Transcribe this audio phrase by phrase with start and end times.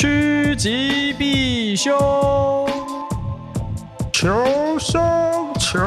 [0.00, 1.94] 趋吉避凶，
[4.10, 4.98] 求生
[5.58, 5.78] 求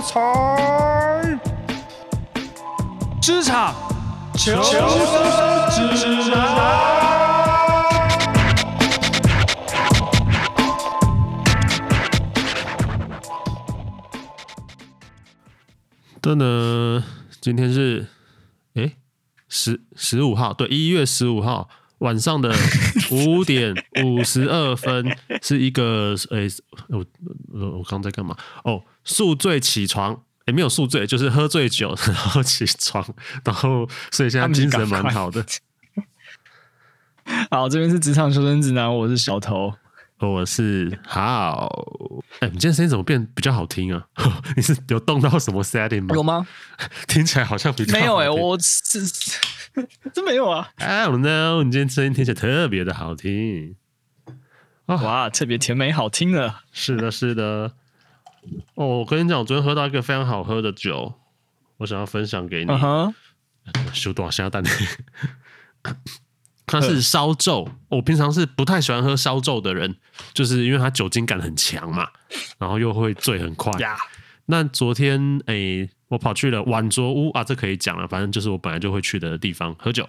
[0.00, 1.38] 财，
[3.20, 3.74] 职场
[4.34, 4.80] 求生
[6.00, 6.40] 指南。
[16.22, 17.04] 的呢，
[17.42, 18.06] 今天是
[18.76, 18.94] 哎
[19.46, 21.68] 十十五号，对，一月十五号。
[21.98, 22.54] 晚上的
[23.10, 27.04] 五点五十二分，是一个诶、欸，我
[27.52, 28.36] 我我刚在干嘛？
[28.64, 30.12] 哦，宿醉起床，
[30.46, 33.04] 也、欸、没有宿醉，就是喝醉酒 然后起床，
[33.44, 35.44] 然后所以现在精神蛮好的。
[37.50, 39.74] 好，这边是职场求生指南，我是小头。
[40.20, 41.68] 我是好，
[42.40, 44.04] 哎、欸，你今天声音怎么变比较好听啊？
[44.56, 46.12] 你是有动到什么 setting 吗？
[46.12, 46.44] 有吗？
[47.06, 49.00] 听起来好像比较没有哎、欸，我是
[50.12, 50.70] 真没有啊。
[50.76, 53.76] I don't know，你今天声音听起来特别的好听。
[54.86, 56.62] 哇，特别甜美好听了。
[56.72, 57.72] 是的，是的。
[58.74, 61.14] 哦，我跟你讲，我昨天喝到一个非常好喝的酒，
[61.78, 62.70] 我想要分享给你。
[62.70, 63.14] 嗯哼，
[63.92, 64.64] 修多少蛋？
[66.64, 69.96] 它是烧酎，我平常是不太喜欢喝烧酎的人，
[70.34, 72.08] 就是因为它酒精感很强嘛，
[72.58, 73.72] 然后又会醉很快。
[74.46, 80.08] 那昨天诶、欸，我跑去了晚酌屋啊，这可以讲了，反正就是我本来就会去的地方喝酒。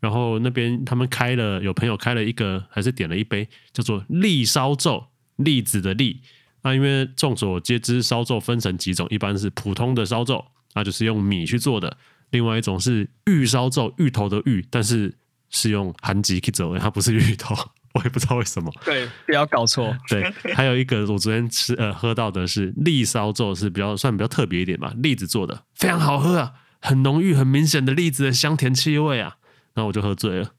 [0.00, 5.04] 然后那边他们开了，有朋友开了一个，还是点了一杯叫做栗烧酎，
[5.36, 6.20] 栗子的栗。
[6.62, 11.90] 那因为众所皆知，烧酎分成几种，一般是普通的烧酎，那就是用米去做的；
[12.30, 15.14] 另外一种是芋烧酎，芋头的芋，但是。
[15.52, 17.56] 是用韩籍去做的，它不是芋头，
[17.92, 18.72] 我也不知道为什么。
[18.84, 19.96] 对，不要搞错。
[20.08, 20.22] 对，
[20.54, 29.36] 还有一个我昨天吃呃喝到的是栗烧酎，是比较算比较特别一点吧，栗子做的，非常好喝啊，很浓郁、很明显的栗子的香甜气味啊，
[29.74, 30.50] 然后我就喝醉了。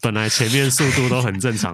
[0.00, 1.72] 本来前面速度都很正常，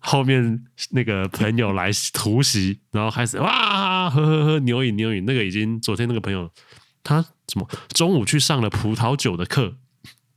[0.00, 6.50] 后面那个朋友来突袭，然后开始哇喝喝喝牛饮牛饮，那个已经昨天那个朋友
[7.04, 9.76] 他什么中午去上了葡萄酒的课。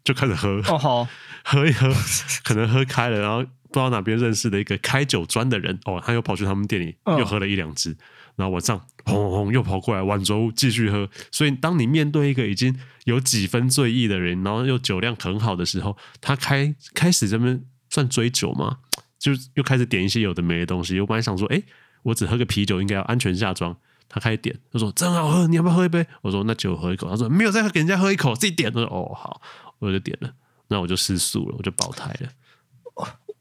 [0.03, 1.07] 就开始喝，哦好，
[1.45, 1.87] 喝一喝，
[2.43, 7.95] 可能喝开了，然后不知道哪边认识的一个开酒专的人，哦，他又跑去他们店里又喝了一两支，
[8.35, 11.07] 然后晚上轰轰轰又跑过来晚粥继续喝。
[11.31, 18.79] 所以当你面对一个已经有几分醉意的人，然后又酒量很好的时候，他开开始这边算追酒吗？
[19.19, 20.99] 就又开始点一些有的没的东西。
[20.99, 21.61] 我本来想说，哎，
[22.01, 23.75] 我只喝个啤酒应该要安全下庄。
[24.09, 26.05] 他开始点，他说真好喝，你要不要喝一杯？
[26.21, 27.09] 我说那酒喝一口。
[27.09, 28.71] 他说没有，再给人家喝一口，自己点。
[28.71, 29.41] 他说哦好。
[29.79, 30.31] 我就点了，
[30.67, 32.29] 那我就失速了，我就爆胎了。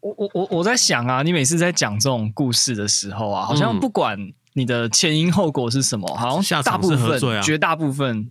[0.01, 4.19] 我我我我在想啊，你每次在讲这种故事的时候啊，好像不管
[4.53, 8.31] 你的前因后果是什么，好像大部分、绝大部分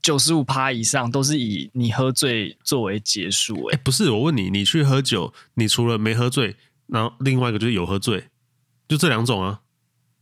[0.00, 3.74] 九十五趴以上都是以你喝醉作为结束、欸。
[3.74, 6.56] 哎、欸，不是，我问你，你去喝酒，你除了没喝醉，
[6.86, 8.28] 然后另外一个就是有喝醉，
[8.88, 9.60] 就这两种啊？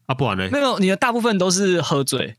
[0.07, 0.49] 啊，不然呢？
[0.51, 2.37] 没有，你的大部分都是喝醉。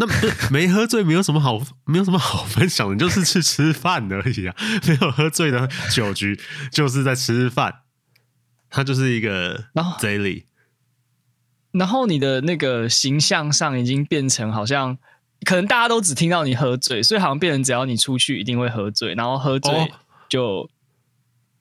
[0.00, 0.06] 那
[0.50, 4.56] 没喝醉，没有什么好，没有什么好分享的，就是去吃饭而已啊。
[4.88, 6.40] 没有喝醉的酒局，
[6.72, 7.82] 就是在吃饭。
[8.70, 9.66] 它就是一个
[10.00, 10.44] daily。
[11.72, 14.96] 然后你的那个形象上已经变成好像，
[15.44, 19.92] 可能大家都只听到你喝醉，所以好像变成只要你出去一定会喝醉，然后喝醉
[20.28, 20.70] 就。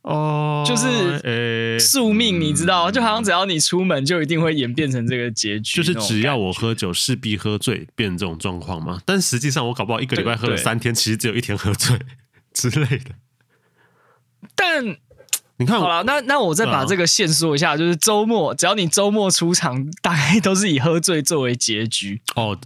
[0.02, 5.76] 哦，就是宿命，你知道，就好像只要你出门，就一定会演变成这个结局。
[5.76, 9.02] 就是只要我喝酒，势必喝醉，变成这种状况嘛？
[9.06, 12.00] 但实际上，我搞不好一个礼拜喝了三天，其实只有一天喝醉
[12.54, 13.12] 之类的。
[14.56, 14.86] 但
[15.58, 22.22] 你看，好了，那那我再把这个线说一下，就是周末，只要你周末出场，大概都是以喝醉作为结局。
[22.36, 22.58] 哦。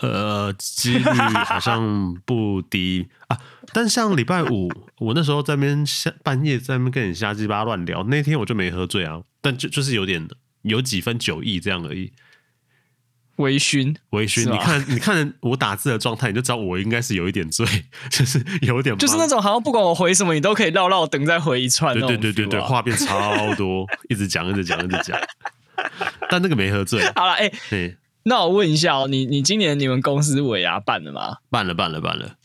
[0.00, 3.38] 呃，几率好像不低啊。
[3.72, 9.22] 但像礼拜五，我那时候在那边下半夜在那边跟你瞎鸡巴乱聊，那天我就没喝醉啊。
[9.40, 10.28] 但就就是有点
[10.62, 12.12] 有几分酒意这样而已。
[13.36, 14.50] 微醺，微醺。
[14.50, 17.66] 你看，你看我打字的状态，你就知道我应该是有一点醉，
[18.10, 21.94] 就是有点，就是那种好像不管我回什么，你都可以绕绕等再回一串。
[21.94, 25.18] 对对对对对，话变超多，一直讲一直讲一直讲。
[26.28, 27.02] 但那个没喝醉。
[27.16, 27.96] 好了，哎、欸。
[28.24, 31.38] 那我问一下哦，你你今年你们公司尾牙办了吗？
[31.50, 32.36] 办了，办了，办了。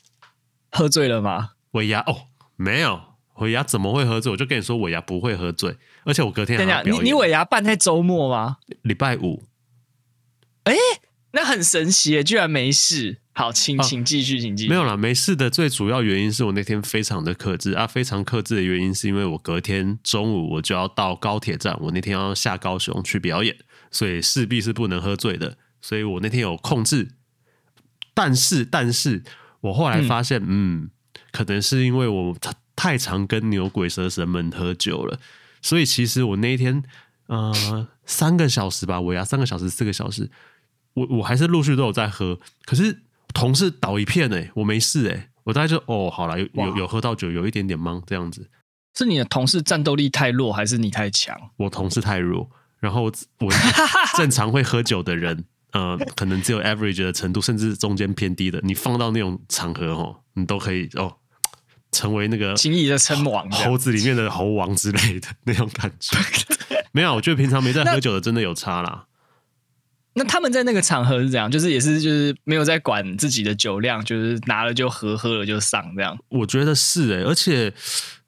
[0.71, 1.51] 喝醉了吗？
[1.71, 3.01] 尾牙哦，没有。
[3.35, 4.31] 尾牙怎么会喝醉？
[4.31, 5.77] 我就跟你说，尾牙不会喝醉。
[6.05, 7.03] 而且我隔天还要表演。
[7.03, 8.57] 你你尾牙办在周末吗？
[8.81, 9.43] 礼拜五。
[10.63, 10.73] 哎，
[11.31, 13.21] 那很神奇耶，居然没事。
[13.33, 14.69] 好，请请继续，请继续。
[14.69, 15.51] 没有啦，没事的。
[15.51, 23.55] 最主要原因是我那天非常的克制啊，非常克制的原因是因为我隔天中午我就要到高铁站，我那天要下高雄去表演，
[23.91, 25.55] 所以势必是不能喝醉的。
[25.81, 27.09] 所以我那天有控制，
[28.13, 29.23] 但是，但是
[29.61, 30.89] 我后来发现，嗯，嗯，
[31.31, 32.35] 可能是因为我
[32.75, 35.19] 太常跟牛鬼蛇神们喝酒了，
[35.61, 36.83] 所以其实我那一天
[37.27, 40.29] 呃三个小时吧，尾牙三个小时四个小时，
[40.93, 43.01] 我我还是陆续都有在喝，可是
[43.33, 48.49] 同事倒一片哎、欸，我没事哎、欸，我大概就哦好了，有有有喝到酒，有一点点懵这样子。
[48.95, 51.51] 是你的同事战斗力太弱，还是你太强？
[51.57, 53.11] 我同事太弱，然后我
[54.17, 61.15] 正常会喝酒的人，呃，可能只有 average 的程度，甚至中间偏低的，你放到那种场合哦，你都可以哦，
[61.91, 66.17] 成为那个轻易的称王，猴子里面的猴王之类的那种感觉。
[66.91, 69.05] 没有，我觉得平常没在喝酒的真的有差啦。
[70.13, 71.49] 那他们在那个场合是怎样？
[71.51, 76.17] 就是也是就是没有在管自己的酒量，就是拿了就喝，喝了就上这样。
[76.29, 77.73] 我觉得是哎、欸，而且。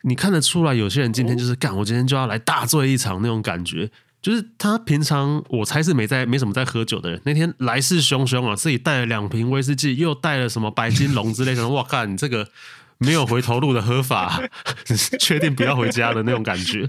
[0.04, 3.92] 你看得出来，有些人今天就是干，我今天就要来大醉一场那种感觉。
[4.22, 11.68] 就是他平常我猜是没在没什么在喝酒的人，那天来势汹汹啊，自己带了两瓶威士忌，又带了什么白金龙之类的。
[11.70, 12.50] 哇，靠，你这个
[12.98, 14.42] 没有回头路的喝法，
[15.20, 16.88] 确定不要回家的那种感觉。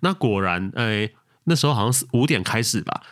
[0.00, 1.14] 那果然，哎、欸，
[1.44, 3.02] 那时候好像是五点开始吧，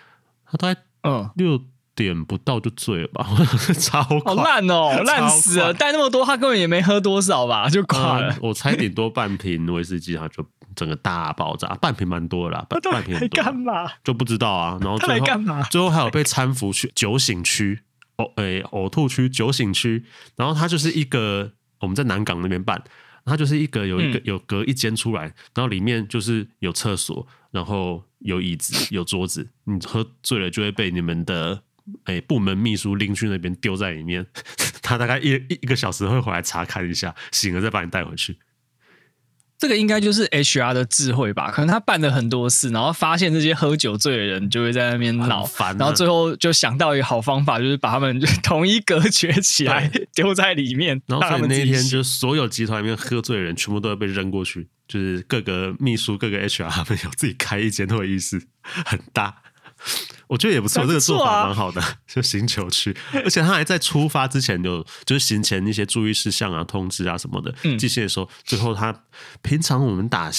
[0.44, 1.62] 他大概嗯六。
[1.96, 3.26] 点不到就醉了吧，
[3.80, 5.72] 超快好烂哦，烂死了！
[5.72, 8.30] 带那么多，他根本也没喝多少吧，就垮了。
[8.34, 10.46] 嗯、我猜顶多半瓶威士忌，他就
[10.76, 11.68] 整个大爆炸。
[11.80, 13.28] 半瓶蛮多的啦， 半半瓶多。
[13.42, 13.90] 干嘛？
[14.04, 14.78] 就不知道啊。
[14.82, 15.62] 然后最后干嘛？
[15.70, 17.80] 最后还有被搀扶去酒醒区，
[18.18, 20.04] 呕，诶，呕吐区、酒醒区。
[20.36, 21.50] 然后他就是一个
[21.80, 22.82] 我们在南港那边办，
[23.24, 25.22] 他就是一个有一个、嗯、有隔一间出来，
[25.54, 29.48] 然后里面就是有厕所，然后有椅子、有桌子。
[29.64, 31.62] 你喝醉了就会被你们的。
[32.04, 34.26] 哎、欸，部门秘书拎去那边丢在里面，
[34.82, 38.38] 他大概一一一个小时会回来查看一下，醒了再把你带回去。
[39.58, 41.50] 这个应该就是 HR 的智慧吧？
[41.50, 51.00] 可能他办了很多事，然后发现这些喝酒醉的人就会在那边闹翻，然后最后就想到一个好方法，就是把他们就 统一隔绝起来，丢在里面。
[51.06, 59.42] 然后所以那一天就所有集团里面喝醉的人全部都要被扔过去，就是各个秘书、各个 HR 他们有自己开一间会议室，很大。
[60.28, 69.04] 我觉得也不错，这个做法蛮好的， 就醒酒区，而且他还在出发之前就就是行前一些注意事项啊、通知啊什么的，寄信的时候，最后他
[69.42, 70.30] 平常我们打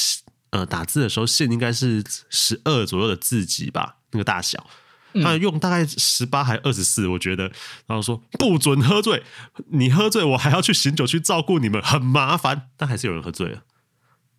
[0.50, 4.69] 呃打字的时候，信应该是十二左右的字级吧，那个大小，
[5.24, 7.45] 他用大概十八还二十四，我觉得，
[7.86, 9.24] 然后说不准喝醉，
[9.72, 13.62] 你喝醉我还要去醒酒去照顾你们，很麻烦，但还是有人喝醉了。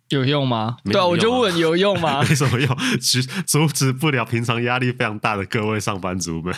[0.09, 0.77] 有用吗？
[0.85, 2.21] 对啊，我就问有用吗？
[2.27, 6.53] 没什么用，阻阻止不了平常压力非常大的各位上班族们。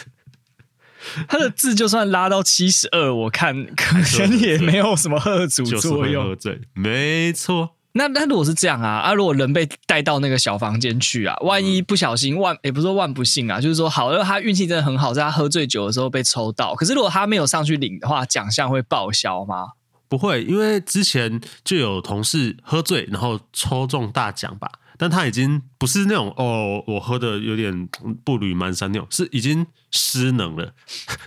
[1.28, 6.24] 他的字就算拉到七十二，我看可能也没有什么吓阻作用。
[6.30, 7.72] 喝醉，没错。
[7.94, 16.74] 那那如果是这样啊，啊，如果人被带到那个小房间去啊，万一不小心万也不是说万不幸啊，就是说好，了，他运气真的很好，在他喝醉酒的时候被抽到。
[16.76, 19.72] 可是如果他没有上去领的话，奖项会报销吗？
[20.12, 24.70] 不会，因为之前就有同事喝醉，然后抽中大奖吧。
[24.98, 27.88] 但他已经不是那种哦，我喝的有点
[28.26, 30.76] 步履蹒跚那种，是已经失能了，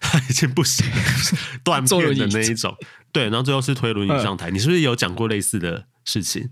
[0.03, 0.87] 他已经不行，
[1.65, 2.77] 断片的那一种。
[3.11, 4.51] 对，然后最后是推轮椅上台。
[4.51, 6.51] 嗯、你是不是有讲过类似的事情？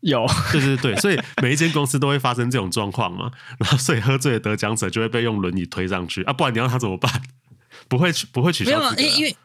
[0.00, 3.30] 有，对对对，所以每一间公司都会发生这种状况嘛。
[3.58, 7.22] 然后所以喝醉的得奖者就会被用轮椅推上去啊，不然你要他怎么办？
[7.86, 9.08] 不会不会取消资格、啊？
[9.14, 9.36] 因为。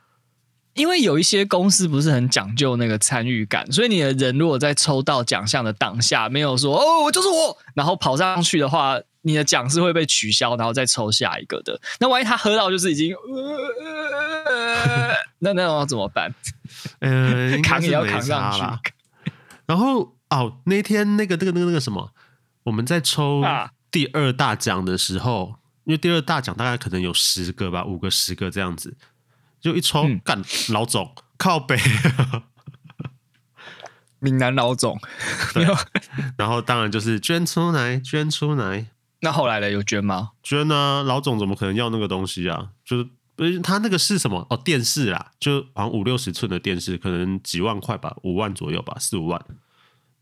[0.74, 11.80] 因为有一些公司不是很讲究那个参与感，所以你的人如果在抽到奖项的当下没有说哦，我就是我，然后跑上去的话，你的奖是会被取消，然后再抽下一个的。
[12.00, 16.34] 那万一他喝到就是已经，呃、那那种要怎么办？
[17.00, 18.62] 呃，扛也要扛上去。
[19.66, 22.12] 然后 哦，那天那个那个那个那个什么，
[22.64, 23.44] 我们在抽
[23.92, 28.98] 第二大奖的时候，啊、因为第二大奖大概可能有十个吧，五个十个这样子。
[29.64, 31.80] 就一抽干、嗯、老总靠北，
[34.20, 35.00] 闽南老总
[35.54, 35.66] 对，
[36.38, 38.88] 然后当然就是捐出来，捐出来。
[39.22, 39.72] 那后来呢？
[39.72, 40.32] 有捐吗？
[40.44, 41.02] 捐啊！
[41.02, 42.72] 老总怎么可能要那个东西啊？
[42.84, 44.46] 就是不是他那个是什么？
[44.50, 49.42] 哦，电视啦，就好像五六十寸的电视，可能几万块吧，五万左右吧，四五万。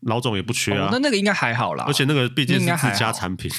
[0.02, 1.84] 老总也不缺啊，哦、那那个应该还好啦。
[1.86, 3.50] 而且那个毕竟是自家产品，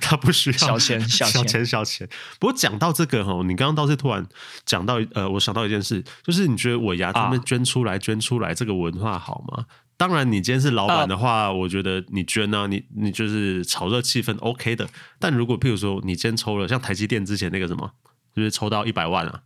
[0.00, 2.08] 他不需要小钱 小钱小钱。
[2.38, 4.26] 不过讲到这个哈，你刚刚倒是突然
[4.64, 9.66] 讲到呃，我想到一件事，就是你觉得尾牙他们捐出来、啊、捐出来这个文化好吗？
[9.96, 14.86] 当然，你今天是老板的话，啊、我觉得你捐呢、啊，你你就是炒热气氛 OK 的。
[15.18, 17.92] 但如果譬如说你今天抽了像台积电之前那个什么，
[18.34, 19.40] 就是抽到一百万啊，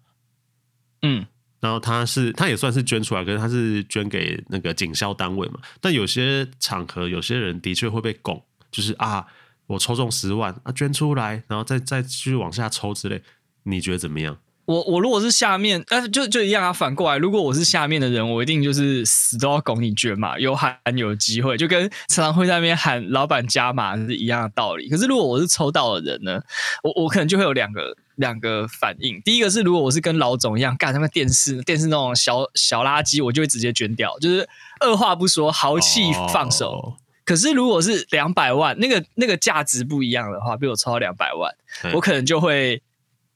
[1.02, 1.26] 嗯。
[1.60, 5.60] 然后他是，他也算是捐出来，可是他是捐给那个警销单位嘛。
[5.80, 9.26] 但有些场合，有些人的确会被拱，就是啊，
[9.66, 13.22] 我抽中十万啊，捐出来，然后再再继续往下抽之类。
[13.64, 14.38] 你觉得怎么样？
[14.64, 16.72] 我我如果是下面，呃，就就一样啊。
[16.72, 24.88] 反过来，如果我是下面的人，我一定就是死都要拱你捐嘛，有喊有机会，就跟常常会在那边喊老板加码是一样的道理。
[24.88, 26.40] 可是如果我是抽到的人呢，
[26.84, 29.20] 我我可能就会有两个两个反应。
[29.22, 34.48] 第一个是，如果我是跟老总一样干他们电视电视那种小小垃圾，我就会直接捐掉，就是
[34.78, 36.70] 二话不说，豪气放手。
[36.70, 36.94] Oh.
[37.24, 41.52] 可是如果是两百万，那个那个价值不一样的话，比我抽到两百万，
[41.94, 42.80] 我可能就会。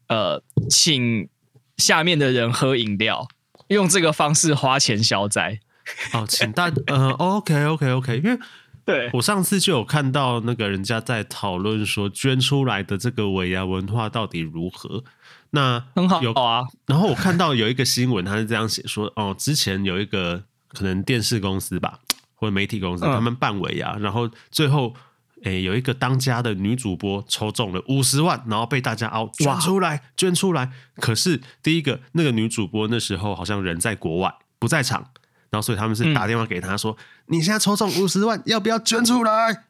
[0.06, 1.30] 呃，请
[1.78, 3.26] 下面的人喝饮料，
[3.68, 5.60] 用这个方式花钱消灾。
[6.12, 8.38] 哦，请大呃，OK OK OK，因为
[8.86, 15.02] 对我上次就有看到那个人家在讨论说，捐出来的这个尾牙文化到底如何？
[15.50, 16.62] 那很好，有啊。
[16.86, 22.00] 然后我看到有一个新闻，他是这样写说：哦，之前有一个可能电视公司吧，
[22.34, 24.94] 或者媒体公司，他们办尾牙，然后最后。
[25.42, 30.72] 诶、欸，有一个当家的女主播抽中了五十万，然后被大家凹捐出来，捐出来。
[30.96, 35.10] 可是第一个那个女主播那时候好像人在国外，不在场，
[35.54, 36.96] 然后所以他们是打电话给他说
[37.30, 39.66] ：“嗯、你现在抽中五十万，要不要捐出来？”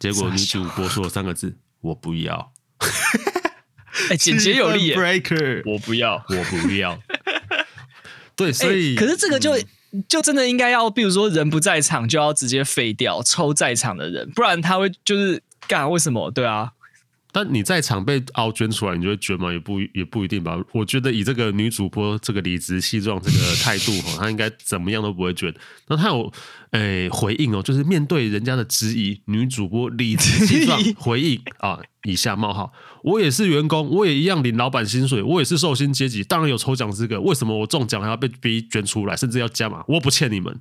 [0.00, 2.52] 结果女主播说了三个字：“我不要。
[4.08, 6.98] ”哎，简洁有力，breaker，我不要，我不要。
[8.34, 9.54] 对，所以、欸、可是这个就。
[9.58, 9.64] 嗯
[10.10, 16.30] 就真的应该要，比如说人不在场，就要直接废掉，抽在场的人，不然他会就是干为什么？
[16.30, 16.72] 对啊。
[17.36, 19.52] 但你在场被凹捐出来，你就会捐吗？
[19.52, 20.58] 也不也不一定吧。
[20.72, 25.54] 我觉得以这个女主播这个理直气壮这个态度哈，她应该怎么样都不会捐。
[25.86, 26.32] 那她有
[26.70, 32.72] 诶、欸、回应哦，就是面对人家的质疑，女主播理直气壮 回应啊，以下冒号：
[33.04, 37.20] 我也是员工，我也一样领老板薪水，我也是受薪阶级，当然有抽奖资格。
[37.20, 39.84] 为什么我中奖还要被逼捐出来，甚至要加码？
[39.88, 40.58] 我不欠你们。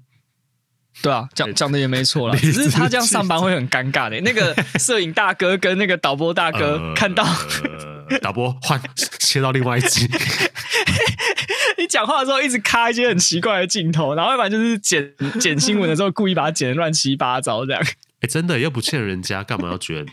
[1.01, 4.19] 对啊，讲讲的也没错啦， 只是他这样上班会很尴尬的。
[4.21, 7.23] 那个摄影大哥跟那个导播大哥看到、
[8.09, 8.81] 呃，导播换
[9.19, 10.07] 切到另外一集。
[11.77, 17.81] 你讲话的时候一直卡一些很奇怪的镜头，然后要不然就是剪 剪新闻的时候故意把它剪得乱七八糟这样。
[18.21, 20.05] 哎，真的又不欠人家，干嘛要捐？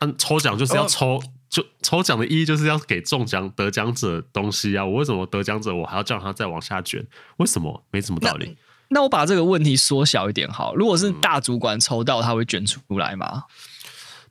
[0.00, 4.84] 嗯，抽奖就是要抽，就抽奖的意义就是要给中奖得奖者东西啊！
[4.84, 7.02] 我为什么得奖者我还要叫他再往下卷？
[7.38, 7.84] 为什么？
[7.90, 8.56] 没什么道理。
[8.88, 13.44] 那我把这个问题缩小一点好，如果是大主管抽到，他会捐出来吗？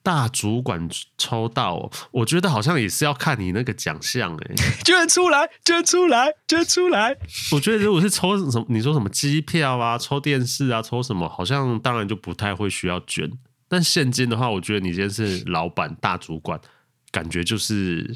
[0.01, 7.17] 大主管抽到，我觉得好像也是要看你那个奖项哎， 捐出来，捐出来，捐出来。
[7.51, 13.27] 我觉得如果是抽什么，你说什么机票啊，抽电视啊，抽什么，好像当然就不太会需要捐。
[13.67, 16.59] 但现金的话，我觉得你今天是老板、大主管，
[17.09, 18.15] 感觉就是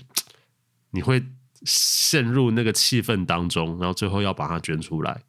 [0.91, 1.25] 你会
[1.65, 5.19] 陷入那个气氛当中，然后最后要把它捐出来。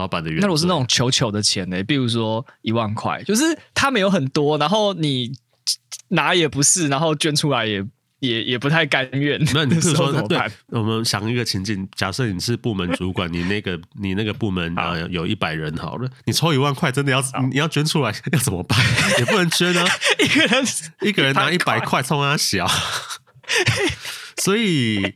[0.00, 1.82] 老板的原则，那我是那种球球的钱呢、欸？
[1.82, 5.30] 比如说一万块，就是他没有很多，然后你
[6.08, 7.84] 拿也不是，然后捐出来也
[8.20, 9.38] 也也不太甘愿。
[9.52, 10.50] 那你 是说怎么办？
[10.68, 18.78] 我们想一个情境，假设你是部门主管，你那个 你那个部门啊有一百人好了，你抽一万块，真的要你要捐出来要怎么办？
[19.20, 19.86] 也不能捐啊，
[20.18, 20.64] 一个人
[21.02, 22.66] 一个人拿一百块冲他小，
[24.38, 25.14] 所以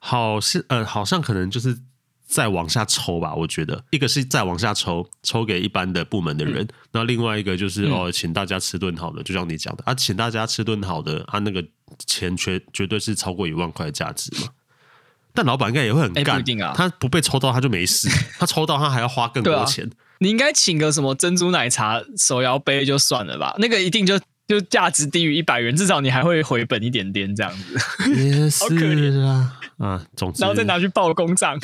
[0.00, 1.78] 好像呃好像可能就是。
[2.26, 11.64] 再往下抽吧，我觉得一个是再往下抽，抽给一般的部门的人，那、嗯、另外一个就是、嗯、哦，请大家吃顿好的，就像你讲的啊，请大家吃顿好的，他、啊、那个
[12.04, 14.48] 钱绝绝对是超过一万块的价值嘛。
[15.32, 16.42] 但老板应该也会很干，
[16.74, 19.86] 他不被抽到他就没事，他抽到他还要花更多钱。
[19.86, 24.18] 啊、你应该请个什么珍珠奶茶手摇杯就算了吧，那个一定就
[24.48, 27.78] 就价值低于一百元，至少你还会回本一点点这样子。
[28.14, 31.56] 也是啊， 啊，总之，然后再拿去报公账。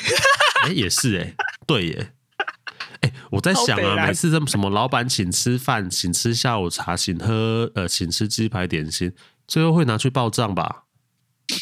[0.62, 2.12] 哎、欸，也是哎、欸， 对耶，
[3.00, 9.12] 哎、欸，我在想啊，每次这么什么老板请吃饭，请吃下午茶，请喝呃，请吃鸡排点心，
[9.46, 10.84] 最后会拿去报账吧？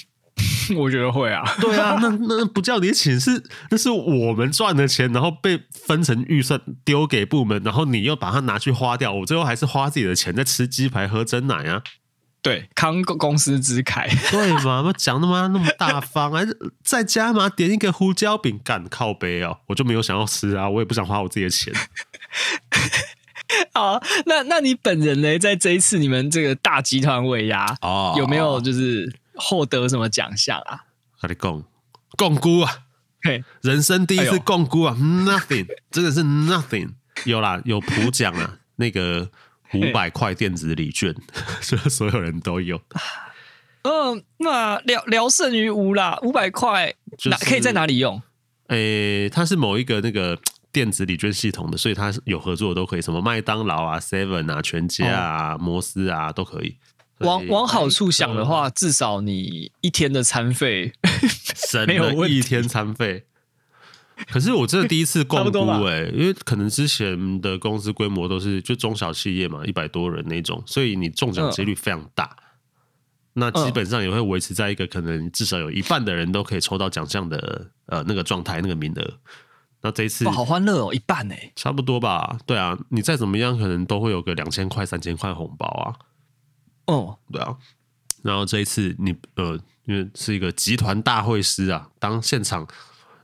[0.77, 11.83] 我觉得会啊，对啊，那那不叫你请，是那是我们赚的钱，然后被分成预算丢给部门，然后你又把它拿去花掉，我最后还是花自己的钱在吃鸡排喝真奶啊。
[12.43, 14.83] 对，康公司之凯， 对嘛？
[14.83, 17.51] 我讲的嘛那么大方，还是在家嘛？
[17.51, 21.71] 点一个胡椒饼干靠杯哦，我就没有想要吃啊，我也不想花我自己的钱。
[23.75, 25.39] 好，那那你本人呢？
[25.39, 30.85] 在这一次你们这个大集团尾牙哦，有没有就是获得什么奖项啊？
[31.21, 31.63] 跟你讲，
[32.17, 32.79] 摃龟啊，
[33.23, 36.93] 嘿，人生第一次摃龟啊、哎、，nothing，真的是 nothing。
[37.25, 39.31] 有啦，有普奖啊，那个。
[39.75, 41.15] 五百块电子礼券，
[41.61, 42.81] 所以所有人都有。
[43.83, 46.19] 嗯，那聊聊胜于无啦。
[46.23, 46.95] 五百块，
[47.31, 48.21] 哪可以在哪里用？
[48.69, 50.39] 诶、欸，它是某一个那个
[50.71, 56.77] 电子礼券系统的，所以它有合作的都可以，什么麦当劳啊、Seven 啊、全家啊、哦、摩斯啊都可以。
[57.21, 60.93] 往往好处想的话，至少你一天的餐费
[61.55, 63.25] 省了一天餐费。
[64.29, 72.25] 可是我真的第一次共估哎，因为可能之前的公司规模都是就中小企业嘛，一百多人那种，所以你中奖几率非常大。
[72.25, 72.45] 嗯、
[73.35, 79.15] 那基本上也会维持在一个可能至少有一半的人都可以抽到奖项的呃那个状态，那个名额。
[79.83, 82.39] 那这一次好欢乐哦，一半哎，差不多吧？
[82.45, 85.97] 对啊，你再怎么样，可能都会有个两千块、三千块红包啊。
[86.87, 87.57] 哦，对啊。
[88.23, 92.69] 然后这一次你呃，因为是一个集团大会师啊，当现场。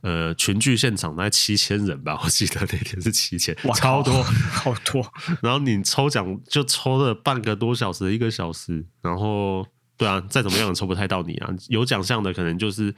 [0.07, 4.23] 呃，群聚现场大概七千人吧，我记得那天是七千，超多，
[4.55, 5.05] 好多。
[5.43, 8.87] 然后你抽奖就抽了半个多小时，一个小时。
[9.03, 11.51] 然后，对啊，再怎么样也抽不太到你啊。
[11.71, 12.95] 有奖项的可能就是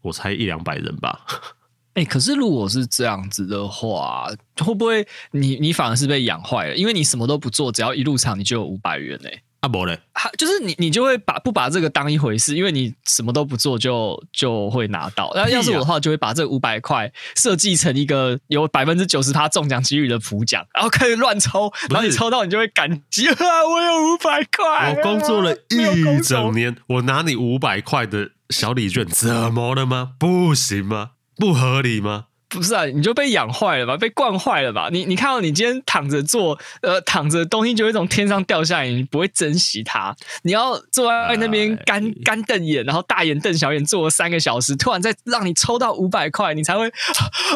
[0.00, 1.20] 我猜一两百人吧。
[1.92, 4.26] 哎、欸，可是如果是这样子的话，
[4.64, 6.76] 会不会你你反而是被养坏了？
[6.76, 9.42] 因为你什么都不做，只要一入场你就有五百元呢、欸？
[9.66, 9.98] 啊不嘞，
[10.38, 15.32] 就是你，你就会把不把这个当一回事，因为你什么都不做就就会拿到。
[15.34, 23.34] 那要是我的话，就会把这五百块设计成一个有百分之九十趴中奖几率的普奖，然后开始乱抽，然后你抽到你就会感激 啊，
[23.68, 30.12] 我有五百块，我工作了一整年，我拿你五百块的小礼券，怎么了吗？
[30.18, 31.10] 不行吗？
[31.36, 32.26] 不合理吗？
[32.56, 34.88] 不是啊，你就被养坏了吧，被惯坏了吧？
[34.90, 40.14] 你你看到你今天躺着做，呃，躺着东西就会从天上掉下来，你不会珍惜它。
[40.42, 46.92] 你要坐在那边干干瞪眼，然后大眼瞪小眼坐了三个小时，突然再让你抽到五百块，你才会啊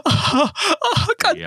[0.04, 0.52] 啊啊
[1.18, 1.46] 感动。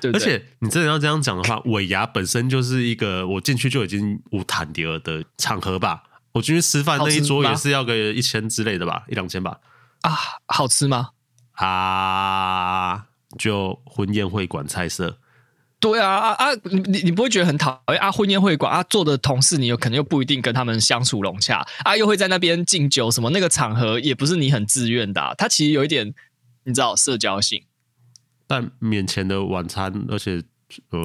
[0.00, 6.02] 对，而且你真的要这样讲的话，尾牙本身就是一个我进去就已经无谈第二的场合吧？
[6.32, 9.58] 我进去吃饭那一桌也是要个一千之类的吧，一两千吧？
[10.02, 10.16] 啊，
[10.46, 11.08] 好吃吗？
[11.66, 13.06] 啊，
[13.38, 15.18] 就婚宴会馆菜色，
[15.80, 16.54] 对啊啊啊！
[16.64, 18.10] 你你不会觉得很讨厌啊？
[18.10, 26.14] 婚宴会馆啊，做的同事你有可能又不一定跟他们相处融洽啊，又会在那边敬酒什么，那个场合也不是你很自愿的，啊，它其实有一点
[26.64, 27.64] 你知道社交性，
[28.46, 30.42] 但免钱的晚餐，而且。
[30.90, 31.02] 呃，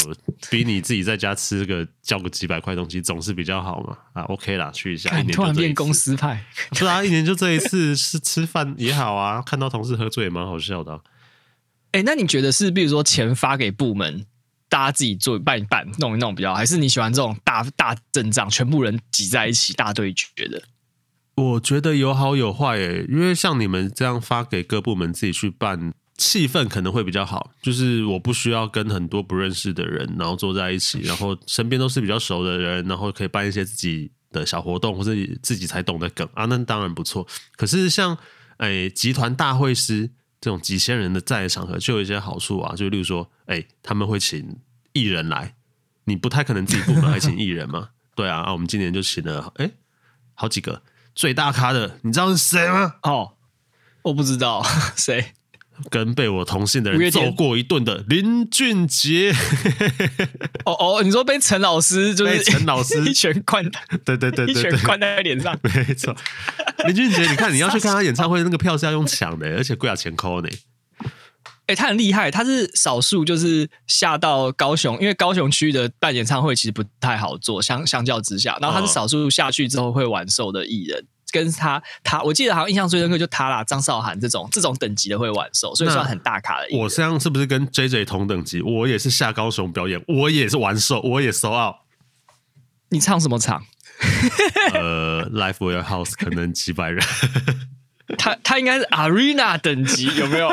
[0.50, 5.10] 比你自己在家吃个交个几百块东西总是比较好嘛啊，OK 啦，去一下。
[5.18, 11.00] 一年突然变公司派， 是啊，一年就这一次是吃饭也好啊，看到同事喝醉也蛮好笑的，啊。
[11.92, 14.26] 哎、欸，那你觉得是，比如说钱发给部门，
[14.68, 20.62] 大家自己做办一办，弄一弄比较好，还是你喜欢这种大大阵仗，全部人挤在一起大对决的？
[21.36, 25.94] 我觉得有好有坏诶，因为像你们这样发给各部门自己去办。
[26.24, 37.28] 气氛可能会比较好，就是我不需要跟很多不认识的人，然后坐在一起，然后身边都是比较熟的人，然后可以办一些自己的小活动，或者自己才懂的梗啊，那当然不错。
[37.58, 38.18] 可是像
[38.60, 44.58] 诶集团大会师这种几千人的在的场合，就有一些好处啊，就例如说，诶他们会请
[44.94, 45.56] 艺人来，
[46.06, 47.90] 你不太可能自己部门 还请艺人嘛？
[48.16, 49.74] 对啊，啊，我们今年就请了诶
[50.36, 50.84] 好几个
[51.14, 52.96] 最大咖的，你知道是谁吗？
[53.04, 53.34] 哦，
[54.04, 54.64] 我不知道
[54.96, 55.34] 谁。
[55.90, 59.34] 跟被我同姓的人揍过一顿的林俊杰，
[60.66, 63.04] 哦哦，你说被陈老师就是陈老师。
[63.06, 63.64] 一拳灌，
[64.06, 66.16] 对对对对，一拳灌在脸上，没错。
[66.86, 70.50] 林俊杰，你看你要去看他演唱会，那个票是要用抢的，而且贵啊钱抠呢。
[71.68, 81.06] 哎，他很厉害，他是少数就是下到高雄，因为高雄区的办演唱会其实不太好做，相相较之下，然后他是少数下去之后会完售的艺人。
[81.34, 86.68] 跟他，他我记得好像印象最深刻就他啦，张韶涵这种这种等级的会玩手，所以算很大咖的。
[86.78, 88.62] 我这样是不是跟 J J 同等级？
[88.62, 91.76] 我也是下高雄表演，我也是玩手，我也 sold out。
[92.90, 93.66] 你唱什么场？
[94.74, 97.04] 呃，Live Warehouse 可能几百人。
[98.20, 100.52] 他他应该是 Arena 等级，有没有？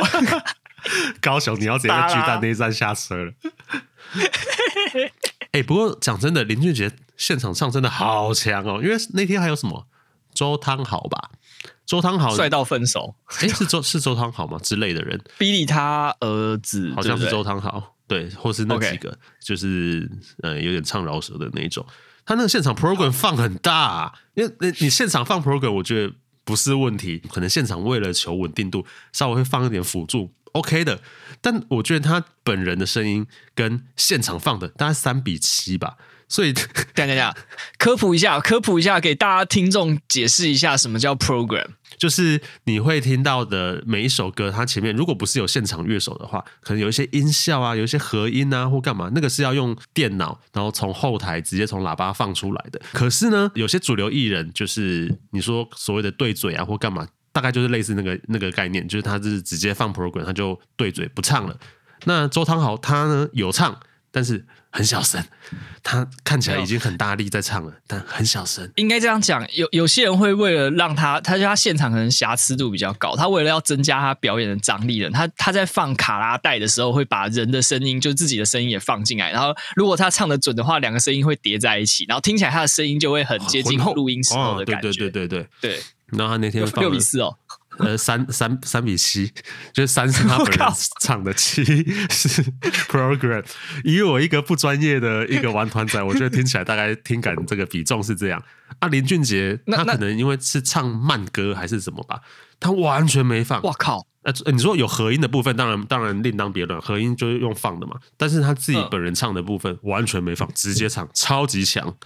[1.20, 3.32] 高雄你要直接在巨蛋那一站下车了。
[5.52, 9.86] 哎、欸，不过讲真的，林俊杰现场唱真的好强哦，因为那天还有什么？
[10.34, 11.30] 周汤豪吧，
[11.84, 13.14] 周汤豪帅到分手。
[13.40, 14.58] 哎、欸，是周是周汤豪吗？
[14.62, 20.10] 之类的人，比利他儿子好像是周汤豪，对，或是那几个.就是
[20.42, 21.84] 呃有点唱饶舌的那种。
[22.24, 26.14] 他那个现场 program 放很大，啊，因为你现场放 program，我觉得
[26.44, 27.18] 不是问题。
[27.32, 31.00] 可能现场为了求稳定度，稍微会放一点辅助，OK 的。
[31.40, 35.96] 但我觉得他本人的声音跟现场放的大概三比七吧。
[36.30, 36.52] 所以，
[36.94, 37.34] 等等等，
[37.76, 41.66] 科普一下，科普一下，给大家听众解释一下什么叫 program。
[41.98, 52.80] 就是你会听到的每一首歌，它前面如果不是有现场乐手的话，可能有一些音效啊，有一些合音啊，或干嘛，那个是要用电脑，然后从后台直接从喇叭放出来的。
[52.92, 61.58] 可是呢，有些主流艺人，就是你说所谓的对嘴啊，或干嘛，大概就是类似那个那个概念，就是他是直接放 program，他就对嘴不唱了。
[62.04, 63.78] 那周汤豪他呢有唱。
[64.12, 65.22] 但是很小声。
[65.82, 68.70] 他看起来已经很大力在唱了，但很小声。
[68.76, 84.88] 应该这样讲，有有些人会为了让他，他就他现场可能瑕疵度比较高，他为了要增加他表演的张力了，他他在放卡拉带的时候会把人的声音，就自己的声音也放进来，然后如果他唱的准的话，两个声音会叠在一起，然后听起来他的声音就会很接近录音时候的感觉。
[84.88, 85.80] 哦、对对对对对对。
[86.06, 87.34] 然后他那天放六比四哦。
[87.80, 89.30] 呃， 三三三比七，
[89.72, 90.68] 就是三是他本人
[91.00, 92.42] 唱的，七是
[92.88, 93.44] program。
[93.84, 98.42] 以我一个不专业的一个玩团仔，我觉得听起来大概听感这个比重是这样。
[98.78, 102.20] 啊，林俊杰他可能因为是唱慢歌还是什么吧，
[102.58, 103.60] 他完全没放。
[103.62, 104.06] 我靠！
[104.22, 107.96] 呃，你说有合音的部分，当然当然另当别论，合音就是用放的嘛。
[108.18, 111.96] 但是他自己本人唱的部分完全没放，直接唱，超级强。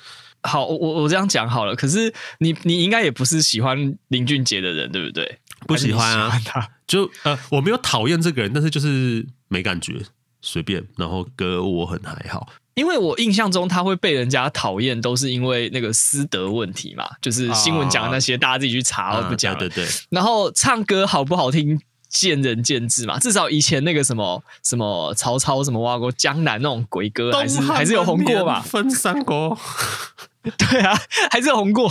[0.42, 1.74] 好，我我这样讲好了。
[1.74, 5.38] 可是你你应该也不是喜欢林俊杰的人，对不对？
[5.66, 9.94] 不喜欢啊，喜欢就呃，我没有讨厌这个人，但是就是没感觉，
[10.40, 10.84] 随便。
[10.96, 19.58] 然后歌我很还好，因为我印象中他会被人家讨厌，都是因为那个私德问题嘛，就是新闻讲的那些，啊、大家自己去查，我不讲了。
[19.58, 19.88] 对对对。
[20.10, 23.18] 然后唱歌好不好听，见仁见智嘛。
[23.18, 28.60] 至少以前那个什么什么曹操什么挖过江南那种鬼歌，还是还是有红过吧？
[28.60, 29.58] 分三国。
[30.58, 30.94] 对啊，
[31.30, 31.90] 还是有红过，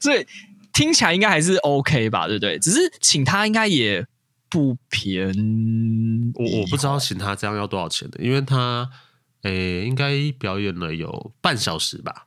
[0.00, 0.26] 所以。
[0.74, 2.58] 听起来应该还是 OK 吧，对不对？
[2.58, 4.06] 只是请他应该也
[4.50, 6.32] 不便宜。
[6.34, 8.90] 我我不知道请他这样要多少钱的，因为他
[9.42, 12.26] 诶应该表演了有半小时吧。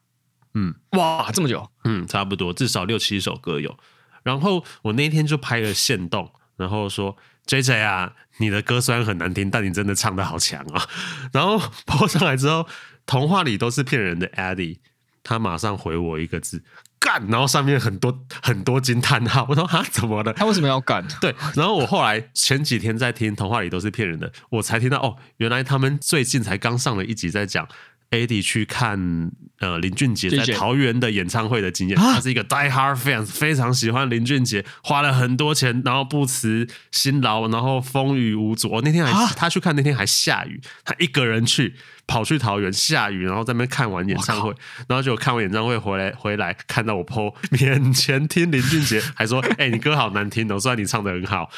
[0.53, 1.69] 嗯，哇，这么久？
[1.83, 3.77] 嗯，差不多，至少六七首歌有。
[4.23, 10.87] 然后我那天就拍了限动，然后说 JJ 啊，你的歌虽然很难听，但你真的唱的好强啊。
[11.31, 12.67] 然后 po 上来之后，
[13.05, 14.79] 童话里都是骗人的 Eddie，
[15.21, 16.63] 他马上回我一个字。
[16.99, 20.33] 干，然后上面很多很多惊叹号， 我说啊，怎么了？
[20.33, 21.05] 他为什么要干？
[21.21, 27.67] 对，然后我后来前几天在听童话里都是骗人的，我才听到哦，原来他们最近才刚上了一集，在讲
[28.11, 31.97] Eddie 去看呃林俊杰在桃园的演唱会的经验。
[31.97, 38.69] 他是一个 Die Hard fans，非常喜欢林俊杰，花了很多钱，然后不辞辛劳，然后风雨无阻。
[38.69, 41.75] 我那天还他去看，那天还下雨，他一个人去。
[42.09, 44.55] 跑去桃园下雨，然后在那边看完演唱会，
[44.87, 51.51] 然后就看完演唱会回来，回来看到我 po 面前听林俊杰，还说：“哎、欸，你歌好难听哦，虽然你唱的很好。”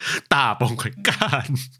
[0.28, 1.16] 大崩溃干！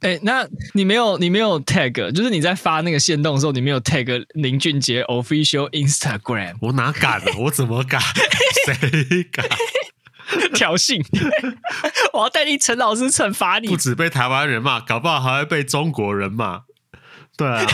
[0.00, 6.56] 哎、欸，那你没有你没有 tag，就是你在发那个线动的时候，你没有 tag 林俊杰 official Instagram？
[6.60, 7.24] 我哪敢啊？
[7.38, 8.00] 我怎么敢？
[8.66, 9.46] 谁敢？
[10.52, 11.02] 挑衅！
[12.12, 13.68] 我要代替陈老师惩罚你。
[13.68, 16.64] 不止被台湾人骂，搞不好还会被中国人骂。
[17.36, 17.66] 对啊，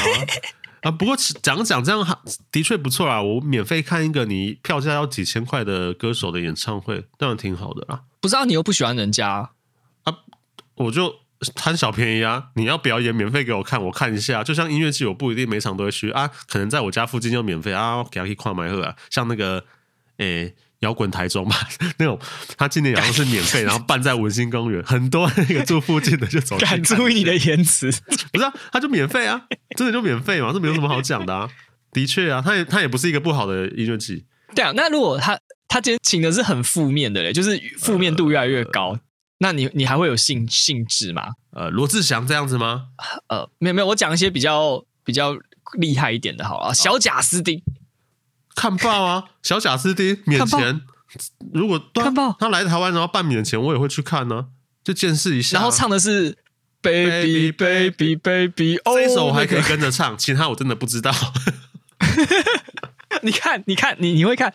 [0.83, 3.21] 啊，不过讲讲这样的确不错啊。
[3.21, 8.03] 我免费看一个你票价要几千块的歌手的演唱会，当然挺好的啦。
[8.21, 9.51] 不知道你又不喜欢人家啊，
[10.77, 11.15] 我就
[11.55, 12.49] 贪小便宜啊。
[12.55, 14.43] 你要表演免费给我看，我看一下。
[14.45, 18.95] 就像音乐剧，我不一定每场都会去啊，可能在我家附近就免费啊，给他去跨买喝啊。
[19.11, 19.65] 像那个，
[20.19, 20.55] 诶、欸。
[20.81, 21.57] 摇滚台中嘛，
[21.97, 22.19] 那种
[22.59, 26.59] 他今年好像是免费， 然后办在文心公园，很多那个住附近的就走。
[26.59, 27.91] 敢注意你的言辞，
[28.31, 29.47] 不是啊，他就免费啊，
[29.79, 31.49] 真的就免费嘛，这没有什么好讲的啊。
[31.91, 34.27] 的确啊，他也他也不是一个不好的音乐剧。
[34.55, 39.01] 对啊，那如果他他今天请的是很负面的嘞，就是负面度越来越高，呃、
[39.45, 41.35] 那你你还会有兴兴致吗？
[41.51, 42.87] 呃，罗志祥这样子吗？
[43.29, 45.37] 呃，没有没有，我讲一些比较比较
[45.75, 47.63] 厉害一点的，好了，小贾斯汀。
[48.55, 50.81] 看报啊，小贾斯汀免钱。
[51.53, 54.47] 如果看报他来台湾然后办免钱，我也会去看呢、啊，
[54.83, 55.61] 就见识一下、啊。
[55.61, 56.39] 然后唱的是
[56.81, 61.13] Baby Baby Baby，哦，这首我还可以跟着唱，其他我真的不知道。
[63.23, 64.53] 你看，你看，你你会看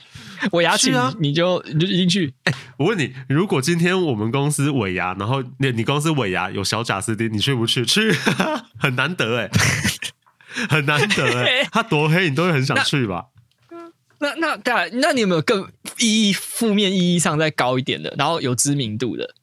[0.52, 1.14] 尾牙去啊？
[1.20, 2.34] 你就你就一定去。
[2.44, 7.86] 哎、欸，我问你，如果今天我们公司尾牙，然后你你公司尾牙有小贾斯汀，你去不去？
[7.86, 8.12] 去，
[8.80, 9.50] 很难得哎，
[10.70, 13.26] 很难得哎， 他多黑你都会很想去吧？
[14.20, 15.66] 那那当然，那你有没有更
[15.98, 19.34] 意义负面意义上再高一点的，然后有知名度的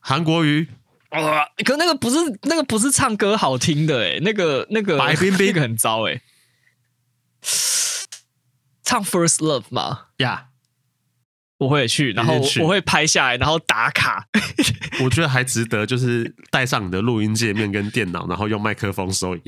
[0.00, 0.68] 韩国瑜？
[1.10, 6.20] 啊，可那个不是那个不是唱歌好听的哎，那个那个白冰冰那个很糟哎，
[8.92, 10.00] 唱 First Love 吗？
[10.18, 10.48] 呀，
[11.56, 14.28] 我会去，然后我会拍下来，然后打卡。
[15.02, 19.42] 我觉得还值得，就是带上你的录音界面跟电脑，然后用麦克风收音。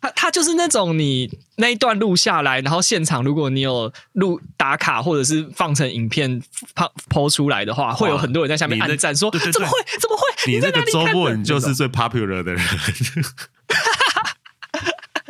[0.00, 6.42] 他他就是那种你那一段录下来，然后现场如果你有录打卡或者是放成影片
[6.74, 9.78] 抛抛出来的话，会有很多人在下面按赞说：“怎么会？
[10.00, 10.52] 怎么会？
[10.52, 12.66] 你那个周末你就是最 popular 的人，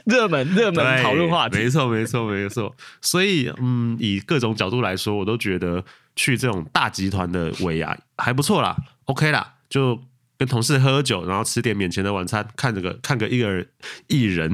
[0.05, 2.75] 热门热门讨论话题，没错没错没错。
[3.01, 5.85] 所以嗯，以各种角度来说，我都觉得
[6.17, 10.01] 去这种大集团的尾牙还不错啦，OK 啦，就。
[10.37, 13.69] 跟同事喝酒，然后吃点免钱的晚餐，看这个看个艺人
[14.09, 14.53] 艺人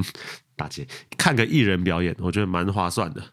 [0.55, 0.87] 大姐
[1.17, 3.23] 看个艺人表演，我觉得蛮划算的。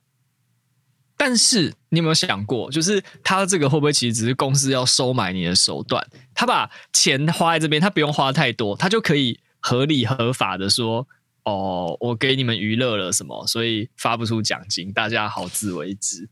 [1.14, 6.02] 但是你有没有想过，就是他这个会不会其实只是公司要收买你的手段？
[6.34, 11.06] 他把钱花在这边，他不用花太多，他就可以合理合法的说
[11.48, 16.28] ：“哦，我给你们娱乐了什么，所以发不出奖金，大家好自为之。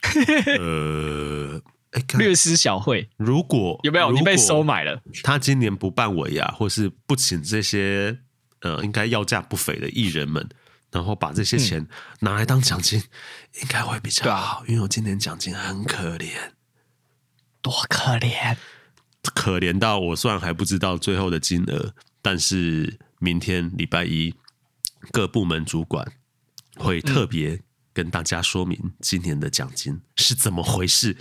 [0.58, 1.60] 呃，
[2.16, 3.08] 略施小惠。
[3.16, 5.02] 如果有没有你被收买了？
[5.24, 8.18] 他今年不办尾牙，或是不请这些
[8.60, 10.48] 呃应该要价不菲的艺人们。
[10.92, 11.86] 然后把这些钱
[12.18, 14.64] 拿来当奖金，嗯、应该会比较好。
[14.66, 16.32] 因为我今年奖金很可怜，
[17.62, 18.56] 多可怜，
[19.32, 24.34] 可怜到我虽然还不知道最后的金额，但是明天礼拜一
[25.10, 26.12] 各部门主管
[26.76, 27.60] 会特别
[27.92, 31.16] 跟大家说明今年的奖金是怎么回事。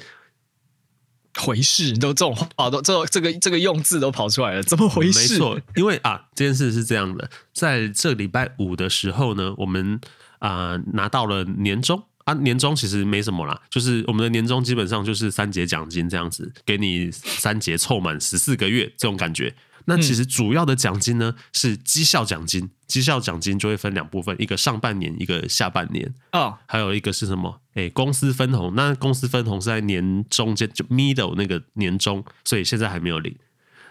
[1.39, 5.33] 回事都这种话都这这个这个用字都跑出来了，怎么回事？
[5.33, 10.01] 没错，因为啊，这件事是这样的，在这礼拜五的时候呢，我们
[10.39, 19.55] 啊、呃、拿到了年终啊，年终其实没什么啦，就是我们的年终基本上就是三节奖金这样子，给你三节凑满十四个月这种感觉。
[19.89, 26.13] 那其实主要的奖金呢是绩效奖金，绩效奖金就会分两部分，一个上半年，一个下半年。
[26.31, 27.59] 哦，还有一个是什么？
[27.73, 28.73] 哎，公司分红。
[28.75, 33.35] 那公司分红是在年中间，就 middle 那个年终，所以现在还没有领。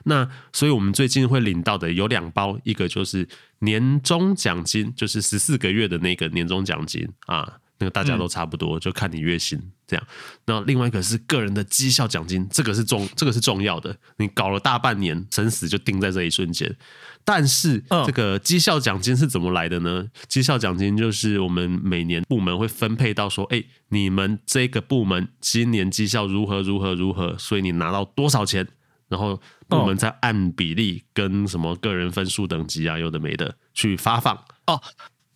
[0.04, 7.58] 那所以我们最近会领到的有两包，一个就是年终奖金，就是十四个月的那个年终奖金啊。
[7.78, 10.06] 那个大家都差不多，嗯、就看你月薪这样。
[10.46, 13.96] 那另外一个是个人的绩效奖金，这个是重，这个是重要的。
[14.16, 16.76] 你搞了大半年，生死就定在这一瞬间。
[17.24, 20.06] 但是这个绩效奖金是怎么来的呢？
[20.28, 28.66] 绩效奖金就是我们每年部门会分配到说，哎，你们这个部门今年绩效如何如何如何，所以你拿到多少钱，
[29.08, 29.38] 然后
[29.68, 34.34] 部门再按比例跟什么个人分数等级啊，有的没的去发放
[34.66, 34.80] 哦。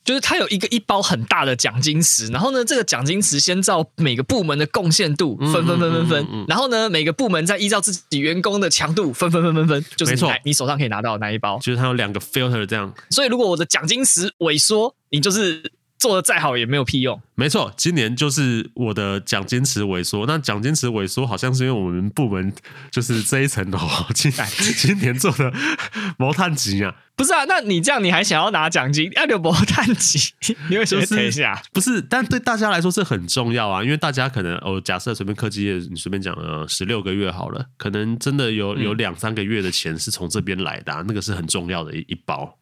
[0.05, 11.59] 就是他有一个一包很大的奖金池，然后呢，这个奖金池先照每个部门的贡献度分分分分分，然后呢，每个部门再依照自己员工的强度分分分分分，就是你，你手上可以拿到的那一包。
[11.59, 15.73] 就是它有两个 filter 这样，所以如果我的奖金池萎缩，你就是。
[16.03, 17.23] 做的再好也没有屁用。
[17.37, 20.27] 没错，今年就是我的奖金池萎缩。
[20.27, 22.53] 那奖金池萎缩，好像是因为我们部门
[22.91, 23.79] 就是这一层楼
[24.12, 24.33] 今
[24.77, 25.53] 今年做的
[26.19, 26.93] 毛探级啊。
[27.15, 29.09] 不是啊，那你这样你还想要拿奖金？
[29.12, 30.19] 要留毛探级，
[30.69, 31.62] 你会先等一下。
[31.73, 42.59] 不是，但对大家来说是很重要啊，因为大家可能哦，假设随便科技业，你随便讲呃，十六个月好了，可能真的有有两三个月的钱是从这边来的，啊，那个是很重要的一一包。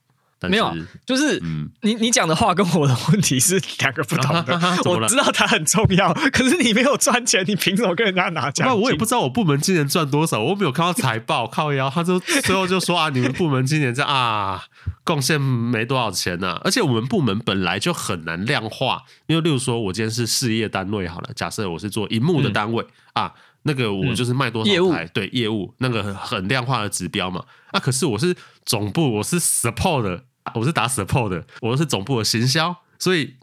[0.49, 0.75] 没有，
[1.05, 4.59] 就是、嗯、你你讲的话跟我的问题是两个不同的。
[4.89, 8.67] 我知道它很重要，可是你没有赚钱，你凭什么跟人家拿奖？
[8.67, 14.65] 那我也不知道我部门今年赚多少，我没有看到财报，靠腰，他就最后就说啊，你们部门今年这样啊，
[15.05, 16.61] 贡献没多少钱呢、啊。
[16.65, 22.83] 而且我们部门本来就很难量化，因为例如说我今天是事业单位好了，假设我是做荧幕的单位、
[23.15, 27.45] 嗯、啊，那个我就是卖多少台，嗯、业务对业务那个很量化的指标嘛。
[27.73, 30.25] 啊，可是我是总部，我是 support 的。
[30.55, 33.37] 我是打 support 的，我是总部的行销，所以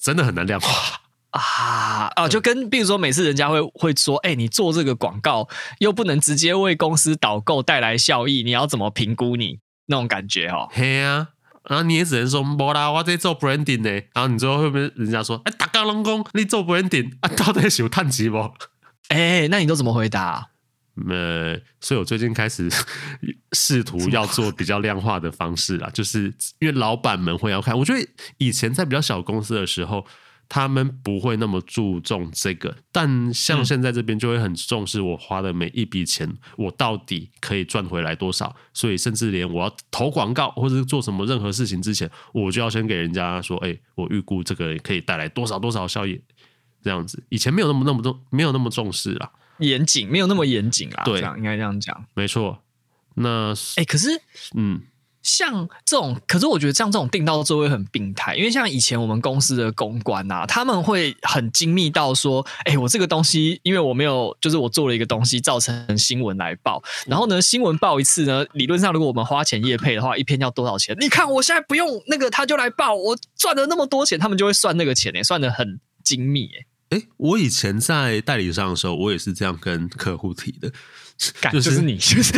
[0.00, 2.28] 真的很难量化啊啊！
[2.28, 10.68] 就跟比如说，每次人家会会说，哎、欸，你做这个广告又不能直接为公司导购带来效益，你要怎么评估你那种感觉哦？
[10.72, 11.28] 嘿啊，
[11.68, 13.90] 然后你也只能说，没啦，我在做 branding 呢。
[14.12, 18.38] 然后你最后会不会人家说，哎、欸，大家拢讲你做 branding 啊，到底是有趁钱不？
[19.08, 20.48] 哎、欸，那你都怎么回答？
[21.08, 22.68] 呃，所以我最近开始
[23.52, 27.78] 试图要做比较量化的方式啦，就是因为老板们会要看。
[27.78, 28.08] 我觉得
[28.38, 30.04] 以前在比较小公司的时候，
[30.48, 38.54] 他们不会那么注重这个，但像现在这边就会很重视我花的每一笔钱，我到底可以赚回来多少。
[38.74, 46.20] 所以甚至连我要投广告或者是做什么任何事情之前，我就要先给人家说，哎，我预估这个可以带来多少多少效益，
[46.82, 47.22] 这样子。
[47.28, 49.30] 以前没有那么那么重，没有那么重视啦。
[49.60, 52.58] 严谨没有那么严谨啦，对，这样应该这样讲，没错。
[53.14, 54.08] 那哎、欸，可是，
[54.56, 54.80] 嗯，
[55.22, 70.96] 像这种，可是我觉得像这种定到座位很病态，因为像以前我们公司的公关啊，他们会很精密到说，哎、欸，我这个东西，因为我没有，就是我做了一个东西，造成新闻来报，然后呢，新闻报一次呢，理论上如果我们花钱业配的话，一篇要多少钱？
[71.00, 76.66] 你看我现在不用那个，他就来报，我赚了那么多钱，他们就会算那个钱哎，算的很精密诶。
[76.90, 80.72] 哎，我以前在代理商的时候，我也是这样跟客户提的，
[81.40, 82.32] 干就是你，就是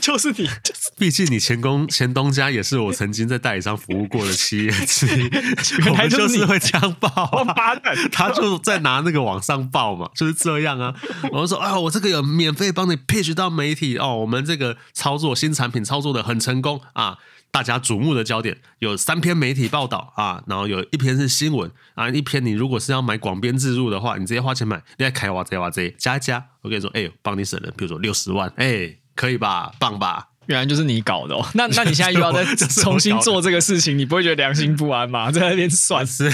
[0.00, 0.90] 就是你， 就是。
[0.98, 5.28] 毕竟你前公前东家也是我曾经在代理商服务过的企业之一，
[5.84, 7.44] 原来就，是会这样报、啊。
[7.44, 7.74] 八
[8.10, 10.94] 他就在拿那个往上报嘛，就是这样啊。
[11.32, 17.18] 我就说啊，我这个有免费帮你 pitch 到媒体哦，我们这个操作新产品操作的很成功啊。
[17.50, 29.72] 大家瞩目的焦点有三篇媒体报道啊，然后有一篇是新闻啊，一篇你如果是要买广编自入的话，你直接花钱买，你来开哇这哇这加一加，我跟你说，哎、欸，帮你省了，比如说六十万，哎、欸，可以吧？
[29.78, 30.28] 棒吧？
[30.46, 31.46] 原来就是你搞的哦。
[31.54, 35.30] 那 那你现在又要再重新做这个事情，你不会觉得良心不安吗？
[35.32, 36.30] 在那边算是，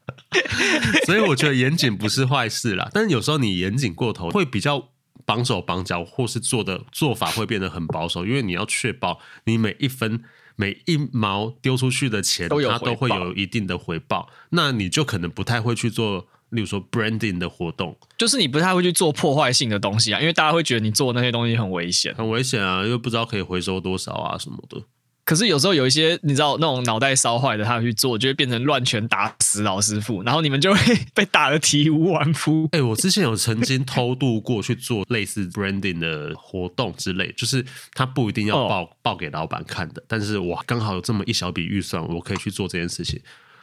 [1.06, 4.90] 所以我觉得严谨不是坏事啦，但是有时候你严谨过头会比较。
[5.26, 10.22] 绑手绑脚，或是做的做法会变得很保守，因为你要确保你每一分
[10.54, 14.30] 每一毛丢出去的钱，都它都会有一定的回报。
[14.50, 24.80] 那你就可能不太会去做，例如说 branding 的活动，就是你不太会去做破坏性的东西啊，因为大家会觉得你做那些东西很危险，很危险啊，又不知道可以回收多少啊什么的。
[25.26, 30.80] 可是有时候有一些你知道那种脑袋烧坏的，他去做就会变成乱拳打死老师傅，然后你们就会
[31.12, 32.66] 被打得体无完肤。
[32.66, 43.20] 哎、欸，我之前有曾经偷渡过去做类似 branding 的活动之类，就是他不一定要报、哦、报给老板看的，但是我刚好有这么一小笔预算，我可以去做这件事情。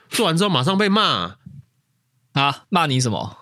[0.10, 1.38] 做完之后马上被骂
[2.34, 3.38] 啊，骂你什么？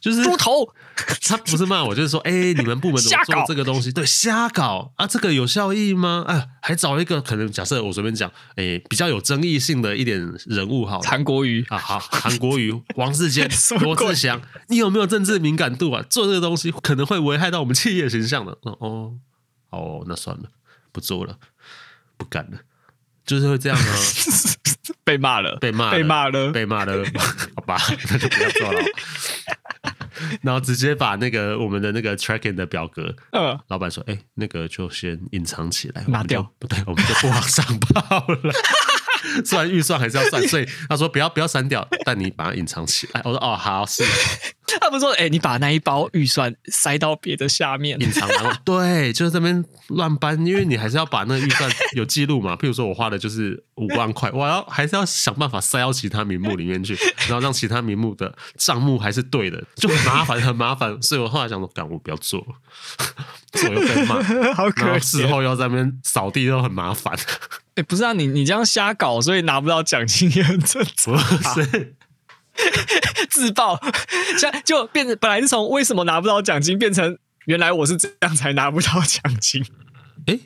[0.00, 0.74] 就是猪头，
[1.26, 3.90] 他不是骂我，就是说，哎、欸，你们部门怎么做这个东西？
[3.92, 6.24] 对，瞎搞啊，这个有效益吗？
[6.26, 13.50] 啊，还找一个可能，假设我随便讲，哎、欸，比较有争议性的一点人物，好，韩国瑜啊，好，韩国瑜、 王世坚、
[13.80, 16.04] 罗志祥，你有没有政治敏感度啊？
[16.10, 18.56] 做这个东西可能会危害到我们企业形象的。
[18.62, 19.14] 哦，
[19.70, 20.44] 哦，那算了，
[20.92, 21.38] 不做了，
[22.16, 22.58] 不干了，
[23.24, 23.84] 就是会这样啊。
[25.04, 27.04] 被骂了，被骂，被骂了，被骂了，
[27.56, 27.76] 好吧，
[28.10, 28.80] 那就不要做了。
[30.42, 38.52] 然后直接把那个我们的那个 tracking 的表格，嗯，老板说，哎、欸，那个就先隐藏起来，拿掉，不对，我们就不往上报了。
[39.44, 43.22] 虽然预算还是要算，所以他说不要不要删掉，但你把它隐藏起来。
[43.24, 44.02] 我说哦，好，是。
[44.82, 52.56] 他不是说，哎、欸，你把那一包预算塞到别的下面，隐藏然后 对，就是这边乱搬，因为你还是要把那个预算有记录嘛。
[52.56, 61.00] 譬如说我花的就是五万块，我要还是要想办法塞到其他名目里面去，然后让其他名目的账目还是对的，就很麻烦，很麻烦。
[61.00, 62.46] 所以我后来想说，干，我不要做了，
[63.52, 64.22] 做又被骂，
[64.54, 67.16] 好可怜，然后事后要在那边扫地都很麻烦。
[67.74, 71.14] 哎、欸，不是啊，你你这样瞎搞，所以拿不到奖金也很正常。
[71.14, 71.94] 不是
[73.30, 73.78] 自爆，
[74.38, 79.64] 现在就变成本来是从为什么拿不到奖金，变成原来我是这样才拿不到奖金。
[80.26, 80.40] 哎、欸，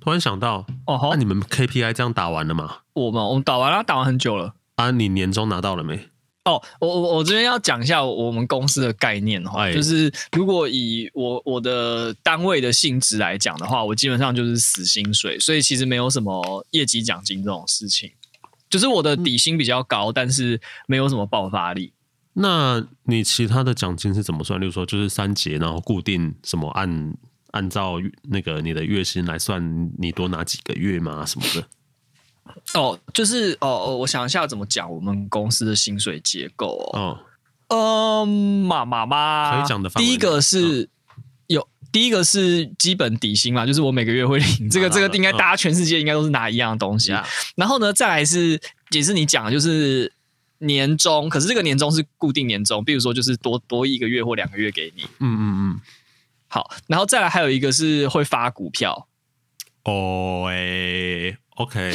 [0.00, 2.78] 突然想到，哦，那、啊、你们 KPI 这样打完了吗？
[2.92, 4.54] 我们我们打完了，打完很久了。
[4.76, 6.08] 啊，你年终拿到了没？
[6.44, 18.10] 哦，我我我这边要讲一下我们公司的概念哈，哎、就是如果以我我的单位的性质来讲的话，我基本上就是死薪水，所以其实没有什么业绩奖金这种事情，
[18.70, 21.92] 就是我的底薪比较高，嗯、但是没有什么爆发力。
[22.32, 24.58] 那你其他的奖金是怎么算？
[24.60, 27.14] 例如说就是三节，然后固定什么按
[27.50, 31.26] 按照那个你的月薪来算，你多拿几个月吗？
[31.26, 31.66] 什么的？
[32.80, 37.18] 哦，就是哦，我想一下怎么讲我们公司的薪水结构哦。
[37.68, 38.28] 嗯，
[38.64, 39.90] 妈妈妈，可以讲的。
[39.90, 40.86] 第一个是有，
[41.92, 47.12] 第一个是基本底薪嘛，就是我每个月会领这个，这个应该大家全世界应该都是拿一样的东西。
[47.56, 50.12] 然后呢，再来是也是你讲的，就是
[50.58, 55.04] 年终，可是这个年终是固定年终，比如说就是多多一个月或两个月给你。
[55.18, 55.80] 嗯嗯嗯。
[56.48, 59.08] 好，然后再来还有一个是会发股票。
[59.84, 61.36] 哦，哎。
[61.56, 61.94] OK，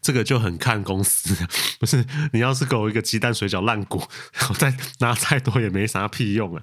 [0.00, 1.36] 这个就很看公司，
[1.78, 2.02] 不是
[2.32, 4.02] 你要是给我一个鸡蛋水饺烂股，
[4.48, 6.62] 我再拿再多也没啥屁用啊。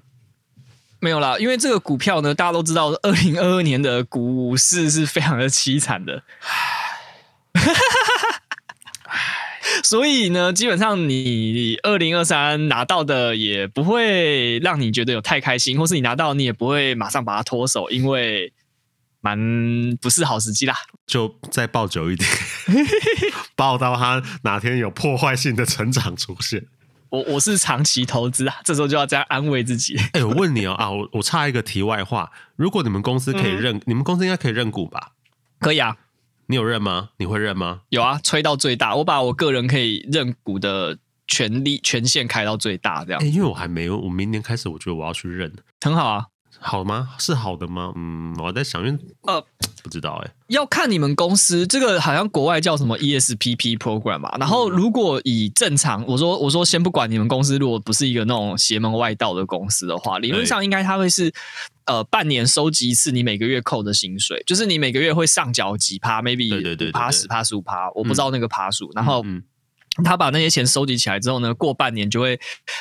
[0.99, 6.23] 没有啦，因为这个股票呢，大家都知道，二零二二年的股市是非常的凄惨的。
[9.03, 9.13] 唉，
[9.83, 18.53] 所以呢，基本上你二零二三拿到的也不会让你觉得有太开心，或是你拿到你也不会马上把它脱手，因为。
[19.21, 19.37] 蛮
[20.01, 20.73] 不是好时机啦，
[21.05, 22.29] 就再抱久一点，
[23.53, 26.67] 抱到它哪天有破坏性的成长出现。
[27.09, 29.97] 我我是长期投资啊，这时候就要这样安慰自己。
[29.97, 35.13] 哎、欸，我问你哦啊，我我插一个题外话，如果你们公司可以认，嗯、你们公司应该可以认股吧？
[35.59, 35.97] 可以啊，
[36.47, 37.09] 你有认吗？
[37.17, 37.81] 你会认吗？
[37.89, 43.25] 有啊，吹到最大，我把我个人可以认股的权利权限开到最大，这样。
[43.25, 45.51] 因为我还没有，我明年开始，我觉得我要去认，
[45.81, 46.25] 很好啊。
[46.59, 47.09] 好吗？
[47.17, 47.93] 是好的吗？
[47.95, 49.41] 嗯，我在想，因为呃，
[49.81, 54.35] 不知道哎、欸，要看你们公司这个好像国外叫什么 ESPP program 嘛。
[54.37, 61.33] 然后如果以正常，我说我说先不管你们公司，如果不是一个那种邪门外道的公司的话，理论上应该它会是
[61.85, 66.53] 呃半年收集一次你每个月扣的薪水，就是你每个月会上缴几趴，maybe
[66.87, 68.91] 五趴十趴十五趴，我不知道那个趴数。
[68.93, 69.25] 然后
[70.03, 72.39] 他把那些钱收集起来之后呢，过半年就会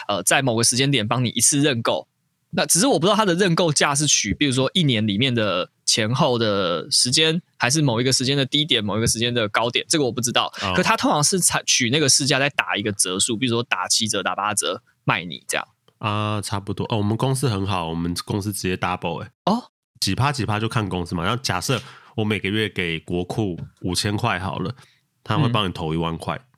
[0.08, 2.08] 呃在某个时间点帮你一次认购。
[2.50, 10.50] 那只是我不知道它的认购价是取，比如说一年里面的前后的时间，还是某一个时间的低点，某一个时间的高点，这个我不知道。
[10.62, 15.68] 哦、可它通常是采取那个市价再打一个折数，比如说打七折、打八折卖你这样
[15.98, 16.96] 啊，差不多哦。
[16.96, 19.64] 我们公司很好，我们公司直接 double 哎、欸、哦，
[20.00, 21.22] 几趴几趴就看公司嘛。
[21.22, 21.78] 然后假设
[22.16, 24.74] 我每个月给国库五千块好了，
[25.22, 26.48] 他会帮你投一万块，嗯、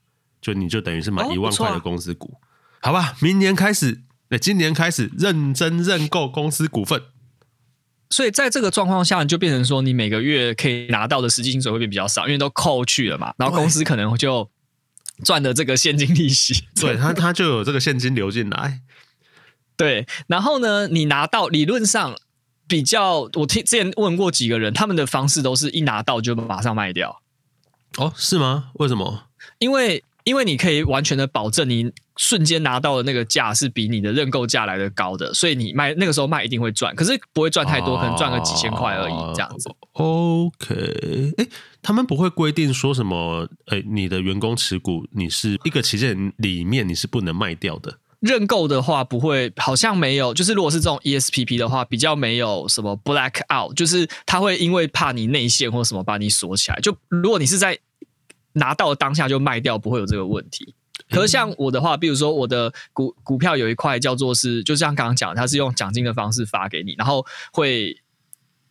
[0.40, 2.38] 就你就等于是买一万块的公司股，哦
[2.82, 3.16] 啊、好吧？
[3.20, 4.02] 明年开始。
[4.30, 7.02] 那今年开始认真认购公司股份，
[8.10, 13.34] 所以在这个状况下，你就变成说，你每个月可以拿到的实际薪水会变比较少，因为都扣去了嘛。
[13.38, 14.48] 然后公司可能就
[15.24, 18.80] 赚的这个现金利息，对他他就有这个现金流进来。
[19.76, 22.16] 对，然后呢，你拿到理论上
[22.68, 27.20] 比较，我听之前问过几个人，他们的方式都是一拿到就马上卖掉。
[27.98, 28.70] 哦，是吗？
[28.74, 29.24] 为什么？
[29.58, 30.04] 因为。
[30.24, 31.90] 因为你可以完全的保证，你
[32.20, 39.70] 瞬间拿到的那个价是比你的认购价来的高的，所以你卖那个时候卖一定会赚，可是不会赚太多，可能赚个几千块而已，这样子。
[39.92, 41.46] OK，哎，
[41.80, 43.48] 他们不会规定说什么？
[43.68, 47.98] 哎，你的员工持股，你是一个期限里面你是不能卖掉的。
[48.20, 50.34] 认购的话不会，好像没有。
[50.34, 56.78] 就是如果是这种 ESPP 的话，比较没有什么 black out，就是他会因为怕你内线或什么把你锁起来。
[56.80, 57.78] 就如果你是在
[58.52, 60.74] 拿到当下就卖掉，不会有这个问题。
[61.08, 67.96] 可是像我的话，比如说我的股股票有一块叫做是，就像刚刚讲，它是用奖金的方式发给你，然后会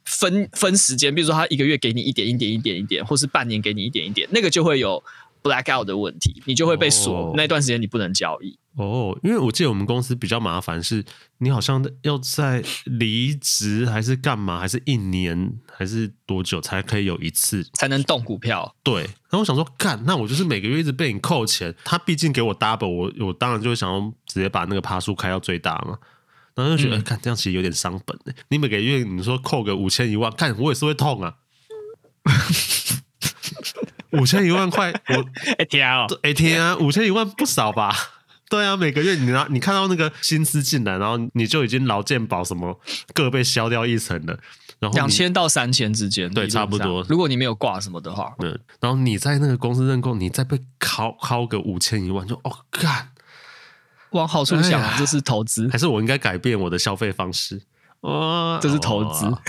[0.05, 5.03] 分分时间，比如说他一个月给你一点一点一点一点，或是半年给你一点一点，那个就会有
[5.43, 8.57] blackout 的问题，你就会被锁，哦、那段时间你不能交易。
[8.85, 11.03] 哦，因为我记得我们公司比较麻烦，是
[11.39, 18.73] 你好像要在离职还是干嘛，还是一年还是多久才可以有一次才能动股票？
[18.81, 25.97] 对，然后我想说，干，那我就是每个月一直被你扣钱，他毕竟给我 double，我我当然就会想要直接把那个趴数开到最大嘛，
[26.55, 28.33] 然后就觉得，看、嗯、这样其实有点伤本的。
[28.47, 31.35] 你每个月你说扣个五千一万，看我也是会痛啊，
[34.11, 35.25] 五千一万块，我
[35.57, 37.93] 哎天啊，哎天啊，五千一万不少吧？
[38.49, 42.79] 对啊，每个月你拿你看到那个薪资进来，然后你就已经劳健保什么
[43.13, 44.37] 各被消掉一层了，
[44.79, 47.05] 然后两千到三千之间，对，差不多。
[47.07, 53.09] 如果你没有挂什么的话，嗯，然后你在那个公司认购，你再被敲敲个五千一万，就哦干，
[54.11, 57.61] 往好处想，哎、这是投资，还是我应该改变我的消费方式？
[58.01, 59.39] 哦，这是投资，哦、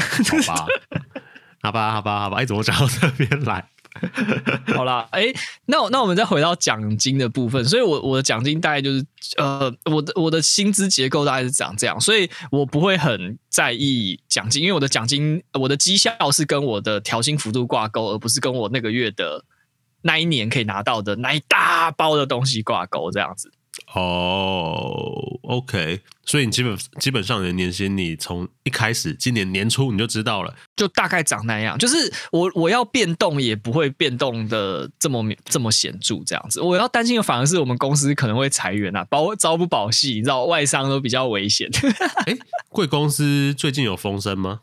[1.62, 3.66] 好吧，好吧，好吧，好吧，哎，怎么讲到这边来？
[4.74, 5.34] 好啦，哎、欸，
[5.66, 9.04] 那那我们再回到奖金的部分，所以我我的奖金大概就是
[9.36, 19.44] 呃，我的我的薪资结构大概是长这样，所以我不会很在意奖金，因为我的奖金我的绩效是跟我的调薪幅度挂钩，而不是跟我那个月的
[20.02, 23.52] 那一年可以拿到的那一大包的东西挂钩这样子。
[23.94, 24.92] 哦、
[25.42, 31.78] oh，OK，所以你基本基本上你的年薪，你从一开始今年年初你就知道了，就大概长那样。
[31.78, 36.60] 就是我我要变动也不会变动的这么这么显著，这样子。
[36.60, 41.68] 我要担心的反而是我们公司可能会裁员啊，保招不保系，你知道外商都比较危险。
[42.26, 44.60] 哎、欸，贵公司最近有风声吗？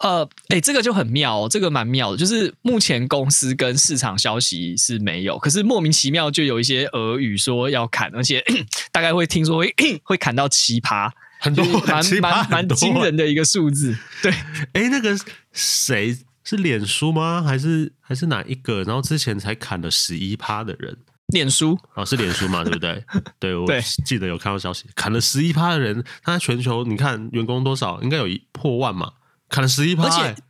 [0.00, 8.42] 呃，哎、欸，这个就很妙哦，这个蛮妙的，就是目前公司跟市场消息是没有，可是莫名其妙就有一些俄语说要砍，而且
[8.90, 13.94] 大概会听说会 会砍到奇葩，很多，蛮蛮蛮惊人的一个数字。
[14.22, 14.32] 对，
[14.72, 15.14] 哎、欸，那个
[15.52, 17.42] 谁是脸书吗？
[17.42, 18.82] 还是还是哪一个？
[18.84, 20.96] 然后之前才砍了十一趴的人，
[21.26, 22.64] 脸书哦，是脸书嘛？
[22.64, 23.04] 对不对？
[23.38, 23.66] 对，我
[24.06, 28.00] 记得有看到消息，砍了十一趴的人，他在全球你看员工多少？
[28.02, 29.12] 应该有一破万嘛。
[29.50, 30.42] 砍了十一趴，而且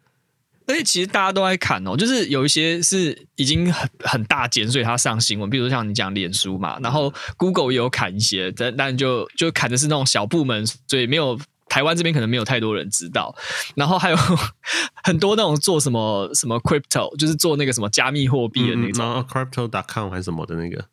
[0.67, 11.37] 而且其实大家都在砍哦，就是有一些是已经很很大减，所以他上新闻，比如说像你讲脸书嘛，然后 Google 也有砍一些，但但就就砍的是那种小部门，所以没有
[11.69, 13.35] 台湾这边可能没有太多人知道。
[13.75, 14.17] 然后还有
[15.03, 20.85] 很多那种做什么什么 crypto，就是做那个什么加密货币的那种，嗯、crypto.com 还是什么的那个，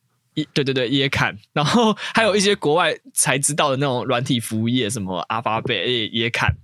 [0.54, 1.38] 对对对也砍。
[1.54, 6.56] 然后还有一些国外才知道的那种软体服务业，什么 Alphabet 也也砍。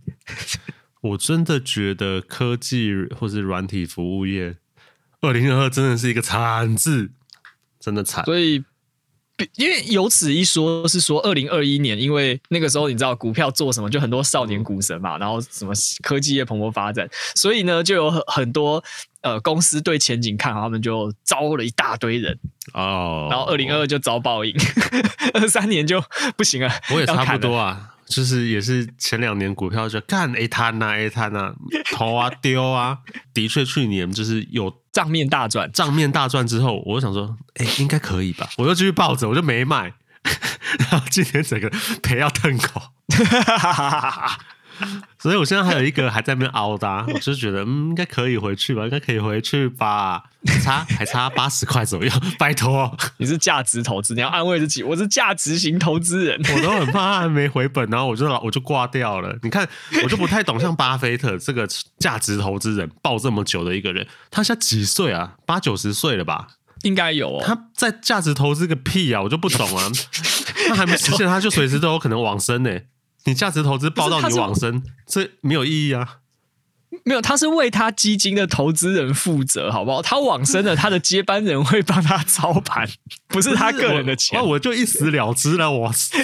[1.04, 4.56] 我真的觉得科技或是软体服务业，
[5.20, 7.12] 二零二二真的是一个惨字，
[7.78, 8.24] 真的惨。
[8.24, 8.64] 所以
[9.58, 18.82] 因为有此一说，是说二零二一年，因为那个时候你知道股票做什么，就很多少年股神嘛，然后什么科技业蓬勃发展，所以呢，就有很很多
[19.24, 22.40] 呃公司对前景看好，他们就招了一大堆人
[22.74, 24.56] 哦，然后二零二二就遭报应，
[25.36, 26.02] 二三年就
[26.38, 26.72] 不行了。
[26.94, 27.90] 我也差不多啊。
[28.06, 31.54] 就是也是前两年股票就干 A 摊呐 A 摊呐，
[31.96, 33.00] 投啊 丢啊，
[33.34, 38.50] 的确去年就是有账面大赚，账面大赚之后，我就想说，哎、欸，应该可以吧？
[38.58, 39.94] 我就继续抱着，我就没卖，
[40.80, 42.82] 然后今天整个赔要吞口。
[45.20, 50.24] 所以我现在还有一个还在那边熬的，我就觉得嗯，应该可以回去吧，应该可以回去吧，
[50.64, 59.38] 差还差八十块左右， 拜托，你是价值投资，你要安慰自己，我是价值型投资人， 我都很怕他还没回本，然后我就我就挂掉了。
[59.44, 59.68] 你看，
[60.04, 61.68] 我就不太懂，像巴菲特这个
[62.00, 65.36] 价值投资人抱这么久的一个人，他现在几岁啊？
[65.46, 66.48] 八九十岁了吧？
[66.84, 67.44] 应该有哦。
[67.46, 69.22] 他在价值投资个屁啊！
[69.22, 69.90] 我就不懂啊，
[70.68, 72.86] 他还没实现，他就随时都有可能往生呢、欸。
[73.26, 76.20] 你价值投资报到你往生，这没有意义啊！
[77.06, 80.02] 没有，他是为他基金的投资人负责，好不好？
[80.02, 82.88] 他往生了，他的接班人会帮他操盘，
[83.28, 84.38] 不是他个人的钱。
[84.38, 86.16] 那我，我就一死了之了，我死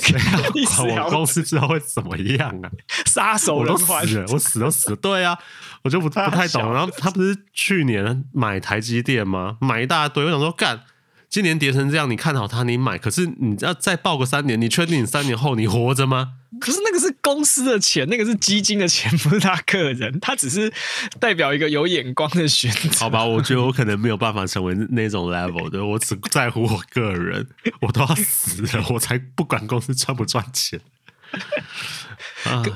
[0.83, 2.69] 我公司之后会怎么样啊？
[3.05, 4.95] 杀手人寰，我死都死了。
[4.95, 5.37] 对啊，
[5.83, 6.71] 我就不不太懂。
[6.71, 9.57] 然后他不是去年买台积电吗？
[9.59, 10.81] 买一大堆，我想说干。
[11.29, 12.97] 今年跌成这样，你看好它，你买。
[12.97, 16.33] 可是你要再报个三年，你确定你三年后你活着吗？
[16.59, 20.19] 可是那个是公司的钱，那个是基金的钱，不是他个人。
[20.19, 20.71] 他只是
[21.19, 22.99] 代表一个有眼光的选择。
[22.99, 25.85] 好吧，我觉得我可能没有办法成为那种 level 的。
[25.85, 27.47] 我只在乎我个人，
[27.81, 30.79] 我都要死了，我才不管公司赚不赚钱。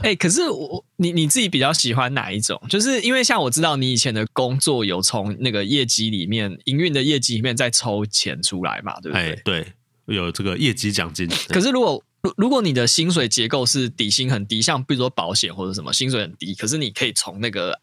[0.03, 2.61] 哎、可是我你你自己比较喜欢哪一种？
[2.69, 9.29] 就是因为像我知道你以前的工作有从那个业绩里面营运的业绩里面再抽钱出来嘛，对不对？
[9.29, 9.73] 欸、对，
[10.05, 11.27] 有这个业绩奖金。
[11.49, 17.77] 可是如果如如果你的薪水结构是底薪很低，像比如说保险或者什么薪水很低，可是你可以从那个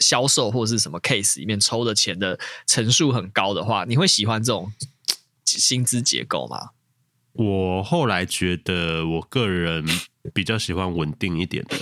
[0.00, 4.72] 销售或者是什么 case 里面抽的钱的层数很高的话，你会喜欢这种
[5.44, 6.70] 薪资结构吗？
[7.34, 9.86] 我后来觉得，我个人
[10.34, 11.76] 比较喜欢稳定一点的。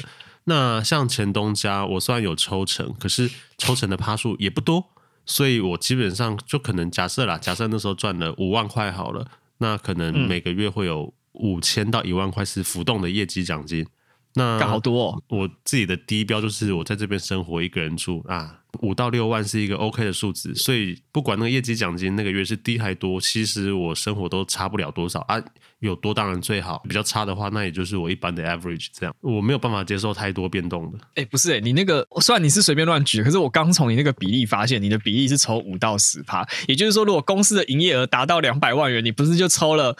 [0.45, 4.91] 那像前东家，我虽然有抽成，可是抽成的趴数也不多，
[5.25, 13.87] 所以我基本上就可能假设啦，假设那时候赚了五万块好了，那可能每个月会有五千到一万块是浮动的业绩奖金。
[14.35, 18.59] 那好多哦，我自己的低标就是我在这边生活一个人住啊。
[18.83, 25.43] 五到六万是一个 OK 的数字，所以不管那个业绩奖金那个月是低还多，其实我生活都差不了多少啊。
[25.81, 29.13] 有多当然最好，比较差的话，那也就是我一般的 average 这样。
[29.21, 30.99] 我没有办法接受太多变动的。
[31.17, 39.97] 哎、欸，不是哎、欸，你那个虽然你是随便乱举，可是我刚从你那个比例发现，你的比例是抽五到十趴，也就是说，如果公司的营业额达到两百万元，你不是就抽了？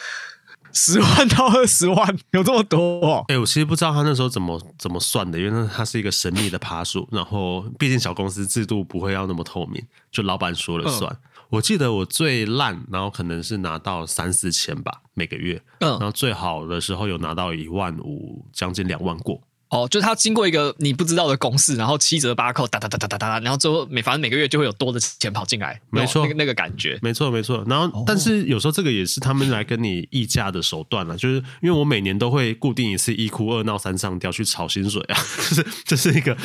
[0.73, 3.25] 十万到二十万有这么多哦？
[3.29, 7.09] 哎、欸，我其实不知道他那时候怎么怎么算的，因为那它是一个神秘的趴数。
[7.11, 11.13] 然后，毕竟小公司制度不会要那么透明，就老板说了算。
[11.13, 11.19] 嗯、
[11.51, 15.61] 我记得我最烂，然后可能是拿到三四千吧每个月。
[15.81, 19.41] 嗯，然后最好的时候有拿到一万五，将近两万过。
[19.71, 27.65] 哦，就是他经过一个你不知道的公式，然后七折八扣，哒哒哒哒哒哒，然后最后每反正每个月就会有多的钱跑进来，没错，那个那个感觉，没错没错。
[27.69, 35.17] 然后，但是有时候这个也是他们来跟你议价的手段了，就是因为我每年都会固定一次一哭二闹三上吊去炒薪水啊，
[35.49, 36.37] 就是这是一个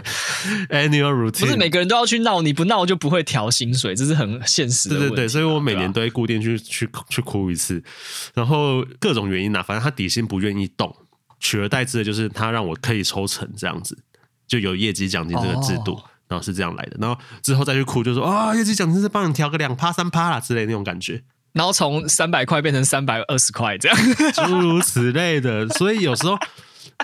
[0.72, 4.98] annual routine，不是每个人都要去闹，你不闹就不会调薪水，这是很现实的。
[4.98, 7.84] 对对对，所以我每年都会固定去去去哭一次，
[8.32, 10.96] 然后各种原因啊，反正他底薪不愿意动。
[11.42, 13.98] 取而代之的就是他让我可以抽成这样子，
[14.46, 16.96] 就有业绩奖金这个制度，哦、然后是这样来的。
[17.00, 21.22] 然后之后再去哭，就说啊、哦，业绩奖金是帮你调个两趴三趴啦之类的那种感觉。
[21.52, 23.98] 然后从三百块变成三百二十块这样，
[24.32, 25.68] 诸如此类的。
[25.70, 26.34] 所以有时候，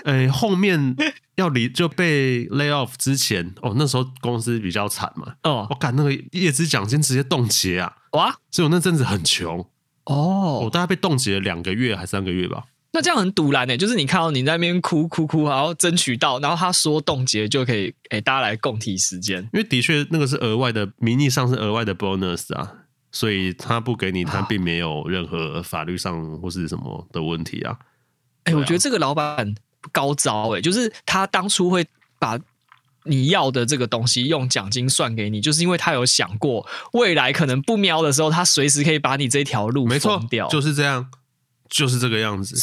[0.05, 0.95] 哎、欸，后面
[1.35, 5.33] 要离就被 lay off 之前，哦，那时候公司比较惨嘛。
[5.43, 7.97] 哦，我感那个业绩奖金直接冻结啊！
[8.13, 9.63] 哇，所以我那阵子很穷。
[10.05, 12.63] 哦，我大概被冻结了两个月还三个月吧。
[12.91, 19.41] 那这样很堵然呢，就是你看到你在那边哭哭哭，然后争取到，然后他说冻结就可以，哎，大家来共体时间。
[19.53, 22.71] 因为的确那个是额外的，名义上是额外的 bonus 啊，
[23.11, 27.77] 所以他不给你，他并没有任何法律上或是什么的问题啊。
[28.45, 29.53] 哎、啊，我觉得这个老板
[29.91, 31.85] 高招哎，就是他当初会
[32.17, 32.39] 把
[33.03, 41.11] 你要的这个东西用奖金算给你，就是因为他有想过未来可能不瞄的时候，他随时可以把你这条路封掉，没错，就是这样。
[41.69, 42.55] 就是这个样子，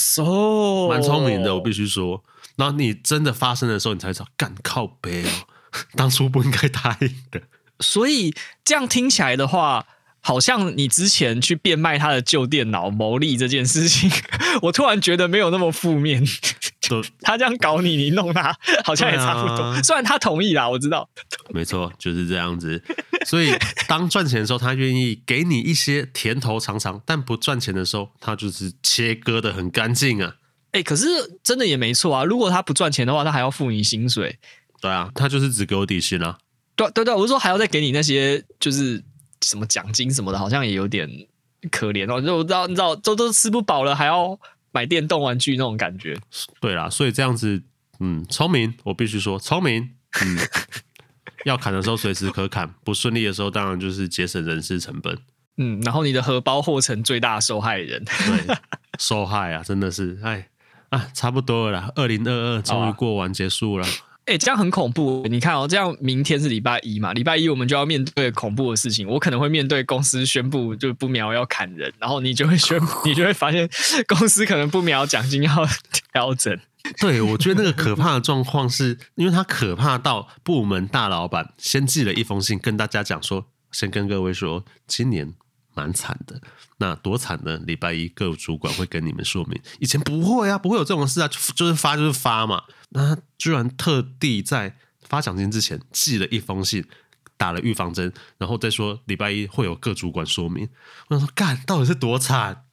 [0.91, 2.23] 蛮聪明的，我必须说。
[2.57, 5.31] 然后你真的发生的时候，你才知道，干靠背哦，
[5.95, 7.43] 当初不应该答应的。
[7.81, 8.35] 所以
[8.65, 9.87] 这样听起来的话，
[10.27, 14.11] 好像你之前去变卖他的旧电脑牟利这件事情，
[14.61, 16.21] 我突然觉得没有那么负面。
[17.23, 18.53] 他这样搞你，你弄他，
[18.85, 19.63] 好像也差不多。
[19.63, 21.09] 啊、虽然他同意啦，我知道。
[21.51, 22.83] 没错，就是这样子。
[23.25, 23.55] 所以
[23.87, 30.35] 当赚钱的时候，他愿意给你一些甜头尝尝；但不赚钱的时候，他就是切割的很干净啊。
[30.73, 31.07] 哎、欸，可是
[31.45, 32.25] 真的也没错啊。
[32.25, 34.37] 如果他不赚钱的话，他还要付你薪水。
[34.81, 36.37] 对啊，他就是只给我底薪啊。
[36.75, 39.03] 对对对，我是说还要再给你那些，就是
[39.43, 41.09] 什么奖金什么的，好像也有点
[41.71, 42.21] 可怜哦。
[42.21, 44.39] 就我知道，你知道，都都吃不饱了，还要。
[44.73, 46.15] 买电动玩具那种感觉，
[46.61, 47.63] 对啦，所以这样子，
[47.99, 49.89] 嗯，聪明，我必须说聪明，
[50.21, 50.39] 嗯，
[51.47, 55.17] 要砍的时候随时可砍，不顺利的时候当然就是节省人事成本，
[55.57, 58.57] 嗯，然后你的荷包或成最大受害人，对，
[58.99, 60.47] 受害啊，真的是，哎，
[60.91, 63.87] 啊，差不多了啦，二零二二终于过完结束了。
[64.27, 65.25] 哎、欸，这样很恐怖。
[65.31, 69.07] 你看哦，这样明天是礼拜一嘛，礼拜一我们就要面对恐怖的事情。
[69.07, 73.69] 我可能会面对公司宣布就不苗要砍人，然后你就会宣， 你就会发现
[74.09, 75.55] 公司可能不苗奖金要
[76.13, 76.59] 调整。
[76.99, 85.35] 对，我觉得那个可怕的状况是因为它可怕到部门大老板先寄了一封信跟大家讲说，先跟各位说，今年
[85.73, 86.41] 蛮惨的。
[86.79, 87.61] 那多惨呢？
[87.65, 89.61] 礼拜一各主管会跟你们说明。
[89.79, 92.65] 以前不会啊，不会有这种事啊，就是发就是发嘛。
[92.91, 96.85] 那他居然特地在发奖金之前寄了一封信，
[97.37, 100.69] 打了预防针，然后再说礼拜一会有各主管说明。
[101.09, 102.65] 我想说，干，到底是多惨？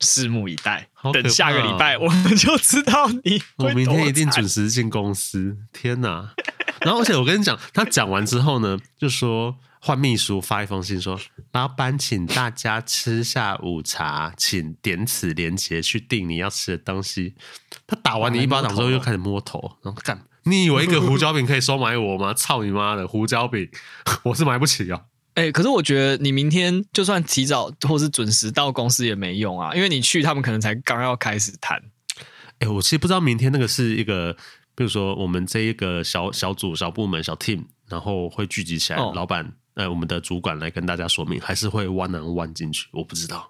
[0.00, 3.42] 拭目以待，哦、等下个礼拜我们就知道你。
[3.58, 5.58] 我明天一定准时进公司。
[5.72, 6.34] 天哪！
[6.82, 9.58] 然后而且我跟你讲，他讲完之后呢，就说。
[9.88, 11.18] 换秘书发一封信说
[11.52, 17.34] ：“老板，请大家吃下午茶，请点此链接去订你要吃的东西。”
[17.88, 22.34] 他打完你一巴掌之后，又开始摸头，然后干，你以为一个胡椒饼可以收买我吗？
[22.34, 23.66] 操你妈的胡椒饼，
[24.24, 25.00] 我是买不起啊！
[25.36, 31.78] 哎、欸，可是我觉得你明天就算提早或是准时到公司也没用啊，因为你去，他们可能才刚要开始谈。
[32.58, 34.36] 哎、欸，我其实不知道明天那个是一个，
[34.74, 39.54] 比如说我们这一个小小组、小部门、小 team，然后会聚集起来，哦、老板。
[39.78, 43.48] 呃，我们的主管来跟大家说明，还是会 one on one 进去，我不知道。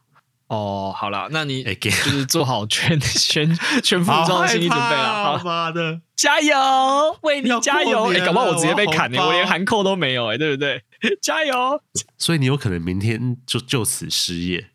[0.49, 5.24] 哦，好了，那你就是 做好全全全副武装的心理准备了。
[5.24, 6.55] 好妈的，加油，
[7.22, 8.12] 为你加油！
[8.12, 10.83] 哎、欸，搞不好我直接被砍呢、欸，我连函扣都没有哎、欸，对不对？
[11.22, 11.81] 加油！
[12.18, 14.68] 所以你有可能明天就就此失业？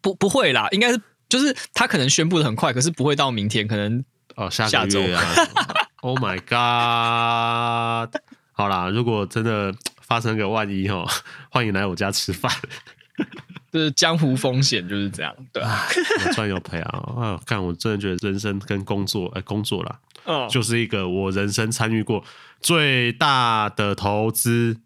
[0.00, 0.98] 不，不会啦，应该是
[1.28, 4.02] 就是他可能宣布的很快，可是不会到明天，可能
[4.36, 5.22] 哦下下周啊。
[6.00, 8.10] Oh my god！
[8.52, 9.74] 好啦，如果真的。
[10.14, 11.04] 发生个万一哦，
[11.50, 12.48] 欢迎来我家吃饭。
[13.72, 15.84] 就是江湖风险就是这样，对啊，
[16.24, 16.98] 有赚有赔啊！
[17.18, 22.22] 啊，看我真的觉得人生跟工作，哎，工作啦，哦，就是一个我人生参与过
[22.60, 24.76] 最大的投资。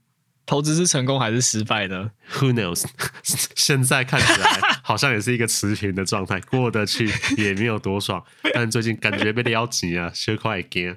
[0.46, 2.86] 投资是成功还是失败呢？Who knows？
[3.22, 8.24] 现在看起来好像也是一个持平的状态，过得去也没有多爽，
[8.54, 10.96] 但最近感觉被撩紧啊，血快惊。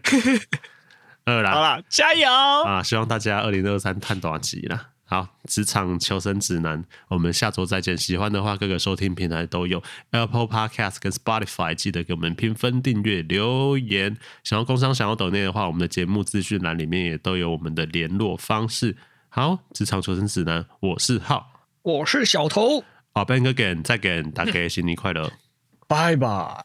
[1.26, 2.82] 二啦，好啦，加油啊！
[2.82, 4.88] 希望大家二零二三探大吉啦。
[5.06, 7.98] 好，职场求生指南，我们下周再见。
[7.98, 14.16] 喜欢的话，各个收听平台都有 Apple Podcast 跟 Spotify，记得给我们评分、订阅、留言。
[14.44, 18.96] 想要工商、想要抖内的话，我们的节目资讯栏里面也都有我们的联络方式。
[19.28, 21.46] 好，职场求生指南，我是浩，
[21.84, 22.84] 我是小头。
[23.14, 25.30] 好，Ben 哥，再给大家新年快乐，
[25.90, 26.64] 拜拜。